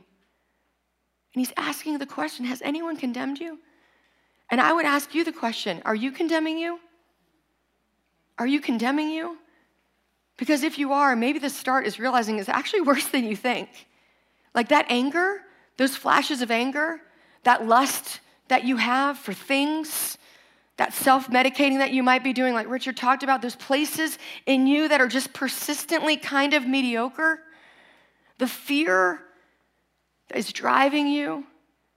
[1.35, 3.59] And he's asking the question Has anyone condemned you?
[4.51, 6.81] And I would ask you the question Are you condemning you?
[8.39, 9.39] Are you condemning you?
[10.37, 13.69] Because if you are, maybe the start is realizing it's actually worse than you think.
[14.55, 15.41] Like that anger,
[15.77, 17.01] those flashes of anger,
[17.45, 20.19] that lust that you have for things,
[20.77, 24.67] that self medicating that you might be doing, like Richard talked about, those places in
[24.67, 27.41] you that are just persistently kind of mediocre,
[28.39, 29.21] the fear
[30.29, 31.45] that is driving you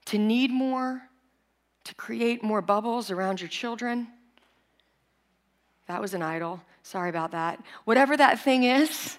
[0.05, 1.01] to need more,
[1.83, 4.07] to create more bubbles around your children
[5.89, 6.61] that was an idol.
[6.83, 7.59] Sorry about that.
[7.83, 9.17] Whatever that thing is,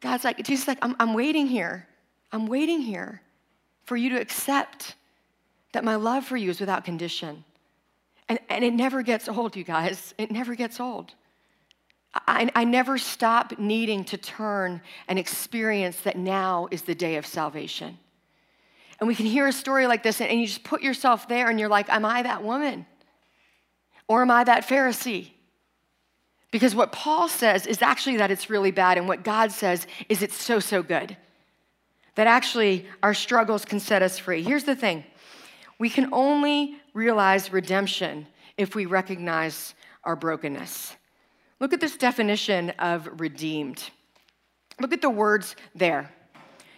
[0.00, 1.88] God's like, Jesus like, I'm, I'm waiting here.
[2.30, 3.22] I'm waiting here
[3.84, 4.96] for you to accept
[5.72, 7.42] that my love for you is without condition.
[8.28, 10.12] And, and it never gets old, you guys.
[10.18, 11.14] It never gets old.
[12.12, 17.24] I, I never stop needing to turn and experience that now is the day of
[17.24, 17.96] salvation.
[19.00, 21.58] And we can hear a story like this, and you just put yourself there, and
[21.58, 22.84] you're like, Am I that woman?
[24.08, 25.30] Or am I that Pharisee?
[26.50, 30.22] Because what Paul says is actually that it's really bad, and what God says is
[30.22, 31.16] it's so, so good.
[32.14, 34.42] That actually our struggles can set us free.
[34.42, 35.04] Here's the thing
[35.78, 40.96] we can only realize redemption if we recognize our brokenness.
[41.60, 43.90] Look at this definition of redeemed.
[44.80, 46.10] Look at the words there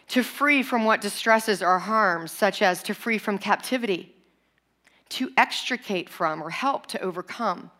[0.08, 4.14] to free from what distresses or harms, such as to free from captivity
[5.10, 7.70] to extricate from or help to overcome,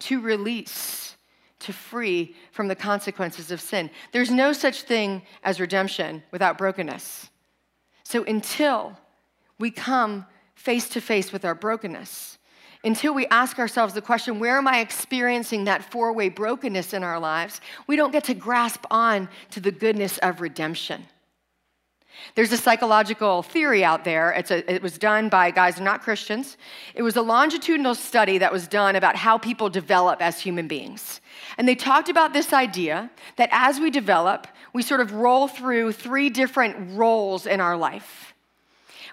[0.00, 1.16] to release,
[1.60, 3.90] to free from the consequences of sin.
[4.12, 7.30] There's no such thing as redemption without brokenness.
[8.04, 8.98] So until
[9.58, 12.38] we come face to face with our brokenness,
[12.84, 17.04] until we ask ourselves the question, where am I experiencing that four way brokenness in
[17.04, 17.60] our lives?
[17.86, 21.04] We don't get to grasp on to the goodness of redemption.
[22.34, 24.30] There's a psychological theory out there.
[24.32, 26.56] A, it was done by guys are not Christians.
[26.94, 31.20] It was a longitudinal study that was done about how people develop as human beings.
[31.58, 35.92] And they talked about this idea that as we develop, we sort of roll through
[35.92, 38.34] three different roles in our life.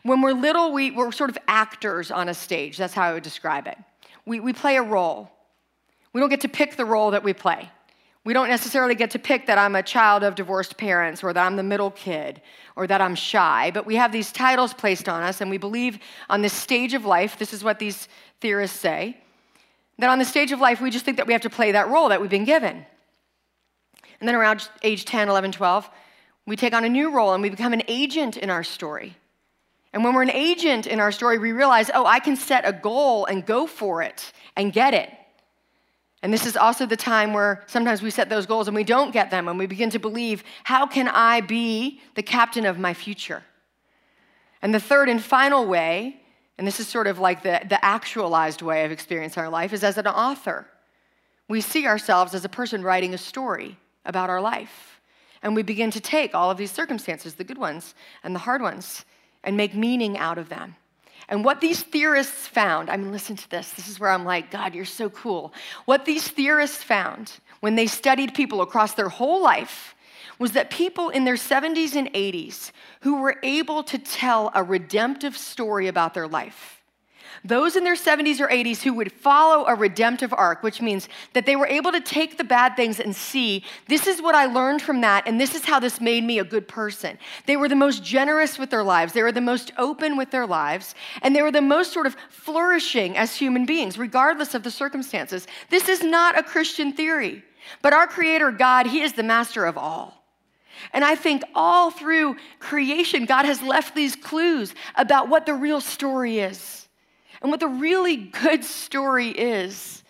[0.04, 2.78] When we're little, we, we're sort of actors on a stage.
[2.78, 3.78] That's how I would describe it.
[4.26, 5.30] We, we play a role.
[6.14, 7.70] We don't get to pick the role that we play.
[8.30, 11.44] We don't necessarily get to pick that I'm a child of divorced parents or that
[11.44, 12.44] I'm the middle kid
[12.76, 15.98] or that I'm shy, but we have these titles placed on us, and we believe
[16.30, 18.08] on this stage of life, this is what these
[18.40, 19.18] theorists say,
[19.98, 21.88] that on the stage of life, we just think that we have to play that
[21.88, 22.86] role that we've been given.
[24.20, 25.90] And then around age 10, 11, 12,
[26.46, 29.18] we take on a new role and we become an agent in our story.
[29.92, 32.74] And when we're an agent in our story, we realize, oh, I can set a
[32.74, 35.12] goal and go for it and get it.
[36.22, 39.12] And this is also the time where sometimes we set those goals and we don't
[39.12, 42.94] get them, and we begin to believe, how can I be the captain of my
[42.94, 43.44] future?
[44.62, 46.22] And the third and final way,
[46.58, 49.84] and this is sort of like the, the actualized way of experiencing our life, is
[49.84, 50.68] as an author.
[51.48, 55.00] We see ourselves as a person writing a story about our life.
[55.42, 58.62] And we begin to take all of these circumstances, the good ones and the hard
[58.62, 59.06] ones,
[59.42, 60.76] and make meaning out of them.
[61.30, 63.72] And what these theorists found, I mean, listen to this.
[63.72, 65.54] This is where I'm like, God, you're so cool.
[65.86, 69.96] What these theorists found when they studied people across their whole life
[70.40, 75.38] was that people in their 70s and 80s who were able to tell a redemptive
[75.38, 76.79] story about their life
[77.44, 81.46] those in their 70s or 80s who would follow a redemptive arc, which means that
[81.46, 84.82] they were able to take the bad things and see, this is what I learned
[84.82, 87.18] from that, and this is how this made me a good person.
[87.46, 90.48] They were the most generous with their lives, they were the most open with their
[90.48, 94.72] lives, and they were the most sort of flourishing as human beings, regardless of the
[94.72, 95.48] circumstances.
[95.70, 97.44] This is not a Christian theory.
[97.82, 100.20] But our Creator God, He is the master of all.
[100.94, 105.82] And I think all through creation, God has left these clues about what the real
[105.82, 106.79] story is.
[107.42, 110.04] And what the really good story is,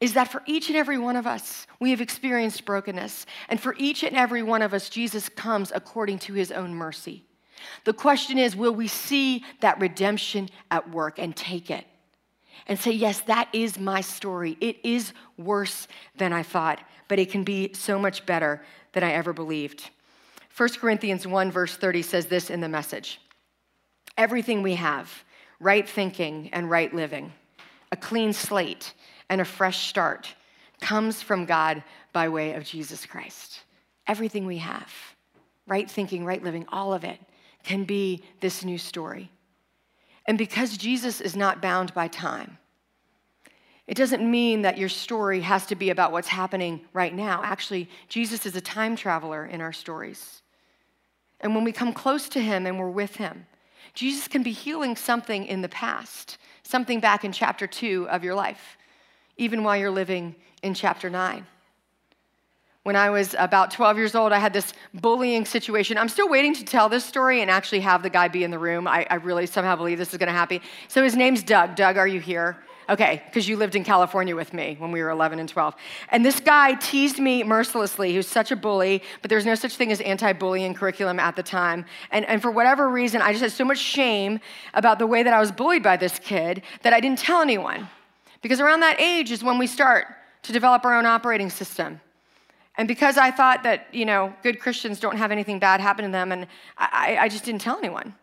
[0.00, 3.24] is that for each and every one of us, we have experienced brokenness.
[3.48, 7.24] And for each and every one of us, Jesus comes according to his own mercy.
[7.84, 11.86] The question is will we see that redemption at work and take it?
[12.66, 14.56] And say, yes, that is my story.
[14.60, 18.62] It is worse than I thought, but it can be so much better
[18.92, 19.90] than I ever believed.
[20.56, 23.20] 1 Corinthians 1, verse 30 says this in the message
[24.16, 25.24] Everything we have,
[25.62, 27.32] right thinking and right living,
[27.92, 28.92] a clean slate
[29.30, 30.34] and a fresh start,
[30.80, 31.82] comes from God
[32.12, 33.62] by way of Jesus Christ.
[34.08, 34.92] Everything we have,
[35.66, 37.18] right thinking, right living, all of it
[37.62, 39.30] can be this new story.
[40.26, 42.58] And because Jesus is not bound by time,
[43.86, 47.42] it doesn't mean that your story has to be about what's happening right now.
[47.44, 50.42] Actually, Jesus is a time traveler in our stories.
[51.40, 53.46] And when we come close to Him and we're with Him,
[53.94, 58.34] Jesus can be healing something in the past, something back in chapter two of your
[58.34, 58.78] life,
[59.36, 61.46] even while you're living in chapter nine.
[62.84, 65.96] When I was about 12 years old, I had this bullying situation.
[65.96, 68.58] I'm still waiting to tell this story and actually have the guy be in the
[68.58, 68.88] room.
[68.88, 70.60] I, I really somehow believe this is gonna happen.
[70.88, 71.76] So his name's Doug.
[71.76, 72.56] Doug, are you here?
[72.92, 75.74] Okay, because you lived in California with me when we were 11 and 12.
[76.10, 78.10] And this guy teased me mercilessly.
[78.10, 81.34] He was such a bully, but there's no such thing as anti bullying curriculum at
[81.34, 81.86] the time.
[82.10, 84.40] And, and for whatever reason, I just had so much shame
[84.74, 87.88] about the way that I was bullied by this kid that I didn't tell anyone.
[88.42, 90.08] Because around that age is when we start
[90.42, 91.98] to develop our own operating system.
[92.76, 96.10] And because I thought that, you know, good Christians don't have anything bad happen to
[96.10, 98.14] them, and I, I just didn't tell anyone.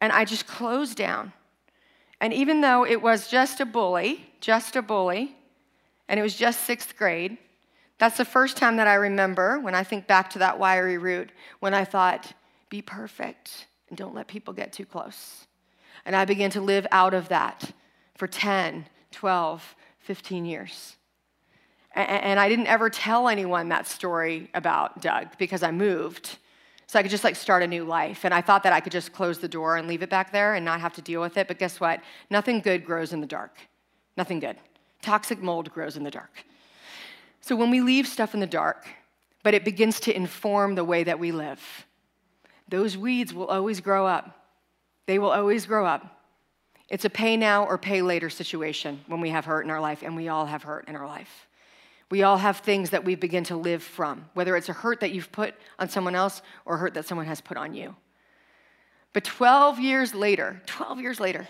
[0.00, 1.34] And I just closed down.
[2.24, 5.36] And even though it was just a bully, just a bully,
[6.08, 7.36] and it was just sixth grade,
[7.98, 11.28] that's the first time that I remember when I think back to that wiry root
[11.60, 12.32] when I thought,
[12.70, 15.46] be perfect and don't let people get too close.
[16.06, 17.70] And I began to live out of that
[18.16, 20.96] for 10, 12, 15 years.
[21.94, 26.38] And I didn't ever tell anyone that story about Doug because I moved.
[26.94, 28.24] So I could just like start a new life.
[28.24, 30.54] And I thought that I could just close the door and leave it back there
[30.54, 31.48] and not have to deal with it.
[31.48, 32.00] But guess what?
[32.30, 33.58] Nothing good grows in the dark.
[34.16, 34.58] Nothing good.
[35.02, 36.44] Toxic mold grows in the dark.
[37.40, 38.86] So when we leave stuff in the dark,
[39.42, 41.60] but it begins to inform the way that we live,
[42.68, 44.46] those weeds will always grow up.
[45.06, 46.22] They will always grow up.
[46.88, 50.04] It's a pay now or pay later situation when we have hurt in our life,
[50.04, 51.48] and we all have hurt in our life.
[52.10, 55.12] We all have things that we begin to live from, whether it's a hurt that
[55.12, 57.96] you've put on someone else or a hurt that someone has put on you.
[59.12, 61.48] But 12 years later, 12 years later,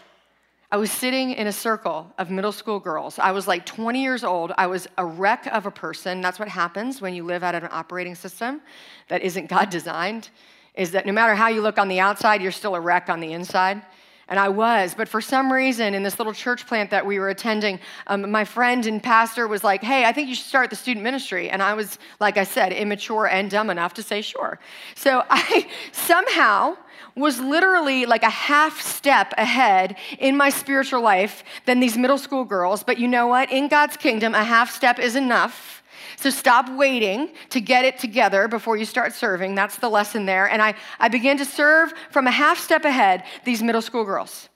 [0.71, 3.19] I was sitting in a circle of middle school girls.
[3.19, 4.53] I was like 20 years old.
[4.59, 6.21] I was a wreck of a person.
[6.21, 8.61] That's what happens when you live out of an operating system
[9.09, 10.31] that isn't God designed,
[10.75, 13.21] is that no matter how you look on the outside, you're still a wreck on
[13.21, 13.83] the inside.
[14.29, 17.29] And I was, but for some reason, in this little church plant that we were
[17.29, 20.77] attending, um, my friend and pastor was like, Hey, I think you should start the
[20.77, 21.51] student ministry.
[21.51, 24.59] And I was, like I said, immature and dumb enough to say, Sure.
[24.95, 26.77] So I somehow
[27.17, 32.45] was literally like a half step ahead in my spiritual life than these middle school
[32.45, 32.83] girls.
[32.83, 33.53] But you know what?
[33.53, 35.83] In God's kingdom, a half step is enough.
[36.17, 39.55] So stop waiting to get it together before you start serving.
[39.55, 40.49] That's the lesson there.
[40.49, 44.49] And I, I began to serve from a half step ahead these middle school girls.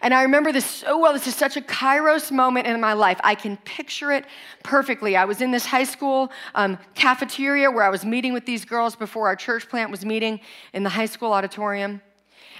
[0.00, 1.12] And I remember this so well.
[1.12, 3.20] This is such a kairos moment in my life.
[3.22, 4.24] I can picture it
[4.62, 5.16] perfectly.
[5.16, 8.96] I was in this high school um, cafeteria where I was meeting with these girls
[8.96, 10.40] before our church plant was meeting
[10.72, 12.02] in the high school auditorium.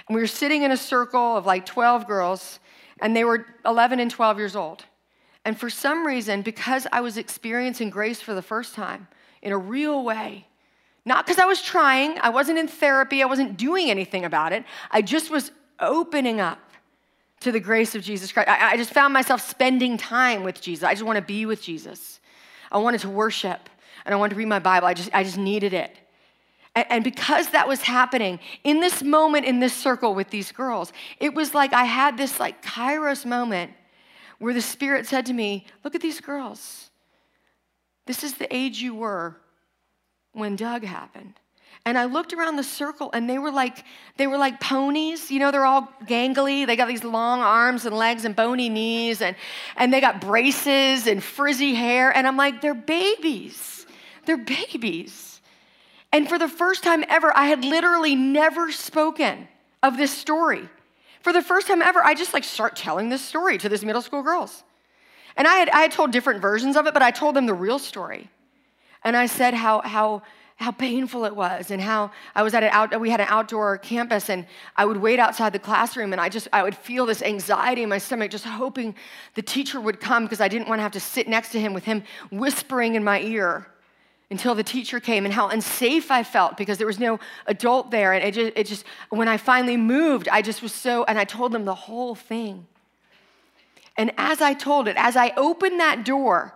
[0.07, 2.59] And we were sitting in a circle of like 12 girls,
[3.01, 4.85] and they were 11 and 12 years old.
[5.47, 9.07] And for some reason, because I was experiencing grace for the first time
[9.41, 10.45] in a real way,
[11.05, 14.65] not because I was trying, I wasn't in therapy, I wasn't doing anything about it,
[14.91, 16.59] I just was opening up
[17.39, 18.49] to the grace of Jesus Christ.
[18.49, 20.83] I, I just found myself spending time with Jesus.
[20.83, 22.19] I just want to be with Jesus.
[22.69, 23.69] I wanted to worship
[24.03, 24.85] and I wanted to read my Bible.
[24.85, 25.95] I just, I just needed it.
[26.75, 30.91] And, and because that was happening in this moment in this circle with these girls,
[31.21, 33.71] it was like I had this like kairos moment
[34.39, 36.89] where the Spirit said to me, Look at these girls.
[38.05, 39.37] This is the age you were
[40.31, 41.33] when Doug happened.
[41.85, 43.85] And I looked around the circle and they were like
[44.17, 45.31] they were like ponies.
[45.31, 46.65] You know, they're all gangly.
[46.67, 49.35] They got these long arms and legs and bony knees and
[49.75, 53.85] and they got braces and frizzy hair and I'm like they're babies.
[54.25, 55.39] They're babies.
[56.11, 59.47] And for the first time ever I had literally never spoken
[59.81, 60.67] of this story.
[61.27, 64.01] For the first time ever, I just like start telling this story to these middle
[64.01, 64.63] school girls.
[65.35, 67.53] And I had, I had told different versions of it, but I told them the
[67.53, 68.29] real story
[69.03, 70.21] And I said how, how,
[70.55, 73.77] how painful it was and how I was at an out, we had an outdoor
[73.77, 74.45] campus and
[74.77, 77.89] I would wait outside the classroom and I just, I would feel this anxiety in
[77.89, 78.95] my stomach, just hoping
[79.33, 81.73] the teacher would come because I didn't want to have to sit next to him
[81.73, 83.67] with him whispering in my ear
[84.29, 88.13] until the teacher came and how unsafe I felt because there was no adult there.
[88.13, 91.23] And it just, it just, when I finally moved, I just was so, and I
[91.23, 92.67] told them the whole thing.
[93.95, 96.53] And as I told it, as I opened that door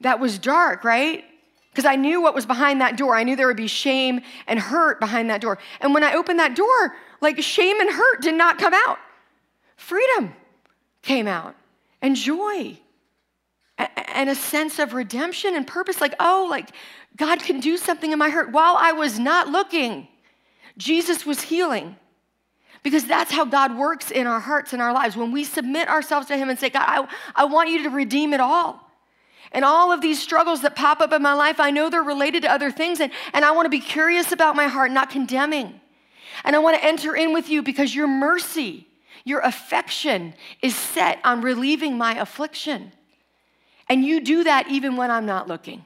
[0.00, 1.24] that was dark, right?
[1.70, 3.14] Because I knew what was behind that door.
[3.14, 5.58] I knew there would be shame and hurt behind that door.
[5.80, 8.98] And when I opened that door, like shame and hurt did not come out.
[9.76, 10.34] Freedom
[11.02, 11.54] came out
[12.02, 12.78] and joy
[13.78, 16.70] and a sense of redemption and purpose like, oh, like
[17.16, 18.52] God can do something in my hurt.
[18.52, 20.08] While I was not looking,
[20.76, 21.96] Jesus was healing.
[22.82, 25.16] Because that's how God works in our hearts and our lives.
[25.16, 28.32] When we submit ourselves to Him and say, God, I, I want you to redeem
[28.32, 28.80] it all.
[29.50, 32.42] And all of these struggles that pop up in my life, I know they're related
[32.42, 35.80] to other things, and, and I want to be curious about my heart, not condemning.
[36.44, 38.86] And I want to enter in with you because your mercy,
[39.24, 42.92] your affection is set on relieving my affliction.
[43.88, 45.84] And you do that even when I'm not looking.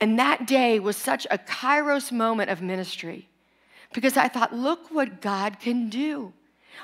[0.00, 3.28] And that day was such a kairos moment of ministry
[3.92, 6.32] because I thought, look what God can do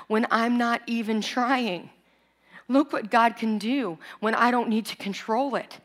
[0.07, 1.89] when I'm not even trying.
[2.67, 5.79] Look what God can do when I don't need to control it.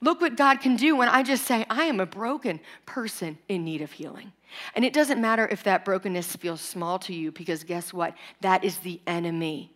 [0.00, 3.64] Look what God can do when I just say, I am a broken person in
[3.64, 4.32] need of healing.
[4.76, 8.14] And it doesn't matter if that brokenness feels small to you, because guess what?
[8.40, 9.72] That is the enemy.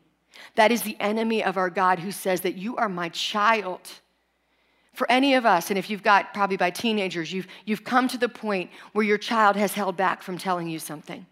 [0.54, 3.80] That is the enemy of our God who says that you are my child.
[4.94, 8.18] For any of us, and if you've got probably by teenagers, you've, you've come to
[8.18, 11.24] the point where your child has held back from telling you something.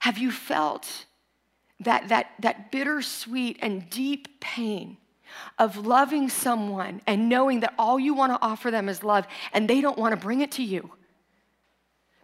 [0.00, 1.06] Have you felt
[1.80, 4.96] that, that, that bittersweet and deep pain
[5.58, 9.68] of loving someone and knowing that all you want to offer them is love and
[9.68, 10.90] they don't want to bring it to you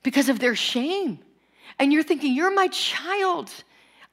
[0.02, 1.18] because of their shame.
[1.78, 3.52] And you're thinking, You're my child.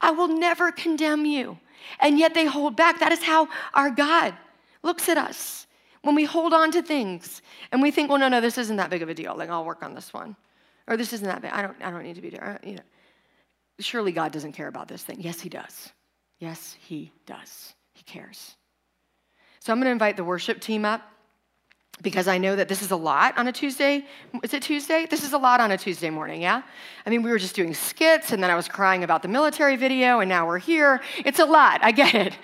[0.00, 1.58] I will never condemn you.
[1.98, 3.00] And yet they hold back.
[3.00, 4.34] That is how our God
[4.82, 5.66] looks at us.
[6.02, 7.42] When we hold on to things
[7.72, 9.36] and we think, well, no, no, this isn't that big of a deal.
[9.36, 10.34] Like, I'll work on this one.
[10.88, 11.52] Or this isn't that big.
[11.52, 12.58] I don't, I don't need to be there.
[12.64, 12.82] You know
[13.80, 15.20] surely God doesn't care about this thing.
[15.20, 15.90] Yes, He does.
[16.38, 17.74] Yes, He does.
[17.94, 18.56] He cares.
[19.60, 21.02] So I'm going to invite the worship team up
[22.02, 24.04] because I know that this is a lot on a Tuesday.
[24.42, 25.06] Is it Tuesday?
[25.06, 26.62] This is a lot on a Tuesday morning, yeah?
[27.04, 29.76] I mean, we were just doing skits and then I was crying about the military
[29.76, 31.00] video and now we're here.
[31.18, 32.38] It's a lot, I get it.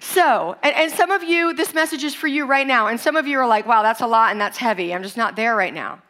[0.00, 2.86] So, and, and some of you, this message is for you right now.
[2.86, 4.94] And some of you are like, wow, that's a lot and that's heavy.
[4.94, 6.02] I'm just not there right now.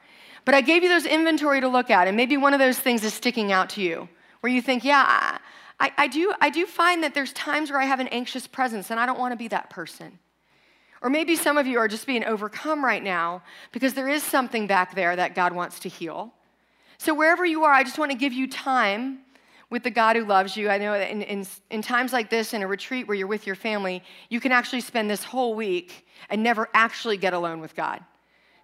[0.45, 3.05] But I gave you those inventory to look at, and maybe one of those things
[3.05, 4.09] is sticking out to you
[4.41, 5.39] where you think, yeah,
[5.81, 8.91] I, I, do, I do find that there's times where I have an anxious presence
[8.91, 10.19] and I don't want to be that person.
[11.03, 13.43] Or maybe some of you are just being overcome right now
[13.73, 16.33] because there is something back there that God wants to heal.
[16.99, 19.21] So, wherever you are, I just want to give you time
[19.71, 20.69] with the God who loves you.
[20.69, 23.47] I know that in, in, in, times like this, in a retreat where you're with
[23.47, 27.77] your family, you can actually spend this whole week and never actually get alone with
[27.77, 28.03] God.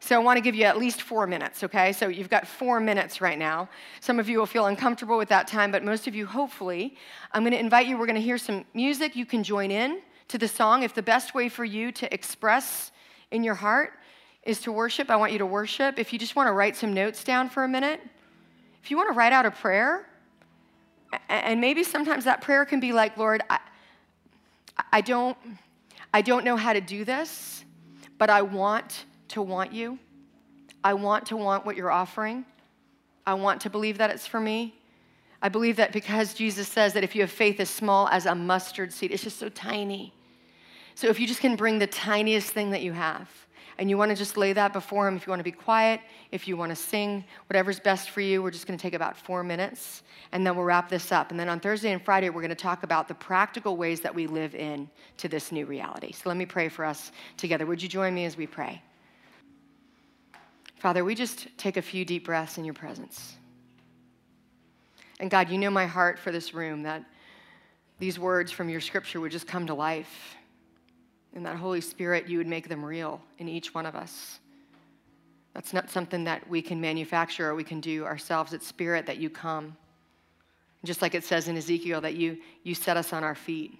[0.00, 1.92] So I want to give you at least four minutes, okay?
[1.92, 3.68] So you've got four minutes right now.
[4.00, 6.96] Some of you will feel uncomfortable with that time, but most of you, hopefully,
[7.32, 7.96] I'm going to invite you.
[7.96, 9.14] We're going to hear some music.
[9.14, 10.82] You can join in to the song.
[10.82, 12.92] If the best way for you to express
[13.30, 13.92] in your heart
[14.42, 15.98] is to worship, I want you to worship.
[15.98, 18.00] If you just want to write some notes down for a minute,
[18.82, 20.06] if you want to write out a prayer,
[21.28, 23.58] and maybe sometimes that prayer can be like, Lord, I,
[24.92, 25.36] I don't,
[26.12, 27.64] I don't know how to do this,
[28.18, 29.98] but I want to want you.
[30.82, 32.44] I want to want what you're offering.
[33.26, 34.74] I want to believe that it's for me.
[35.44, 38.34] I believe that because Jesus says that if you have faith as small as a
[38.34, 40.14] mustard seed, it's just so tiny.
[40.94, 43.28] So if you just can bring the tiniest thing that you have,
[43.76, 46.00] and you want to just lay that before Him, if you want to be quiet,
[46.32, 49.18] if you want to sing, whatever's best for you, we're just going to take about
[49.18, 51.30] four minutes, and then we'll wrap this up.
[51.30, 54.14] And then on Thursday and Friday, we're going to talk about the practical ways that
[54.14, 54.88] we live in
[55.18, 56.12] to this new reality.
[56.12, 57.66] So let me pray for us together.
[57.66, 58.80] Would you join me as we pray?
[60.76, 63.36] Father, we just take a few deep breaths in your presence.
[65.24, 67.02] And God, you know my heart for this room that
[67.98, 70.36] these words from your scripture would just come to life.
[71.34, 74.38] And that Holy Spirit, you would make them real in each one of us.
[75.54, 78.52] That's not something that we can manufacture or we can do ourselves.
[78.52, 79.78] It's spirit that you come.
[80.84, 83.78] Just like it says in Ezekiel, that you, you set us on our feet.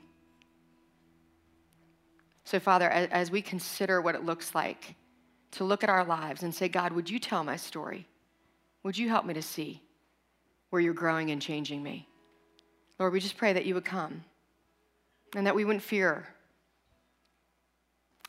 [2.45, 4.95] So, Father, as, as we consider what it looks like
[5.51, 8.09] to look at our lives and say, God, would you tell my story?
[8.83, 9.83] Would you help me to see
[10.75, 12.09] where you're growing and changing me?
[12.99, 14.25] Lord, we just pray that you would come
[15.37, 16.27] and that we wouldn't fear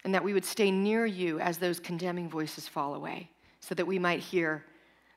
[0.04, 3.32] and that we would stay near you as those condemning voices fall away.
[3.62, 4.64] so that we might hear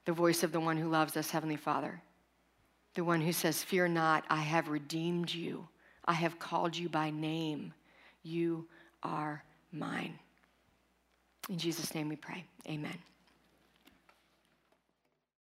[0.06, 2.00] the voice of the one who loves us, Heavenly Father,
[2.94, 5.68] the one who says, Fear not, I have redeemed you,
[6.06, 7.74] I have called you by name,
[8.22, 8.66] you
[9.02, 10.18] are mine.
[11.50, 12.42] In Jesus' name we pray.
[12.66, 12.96] Amen.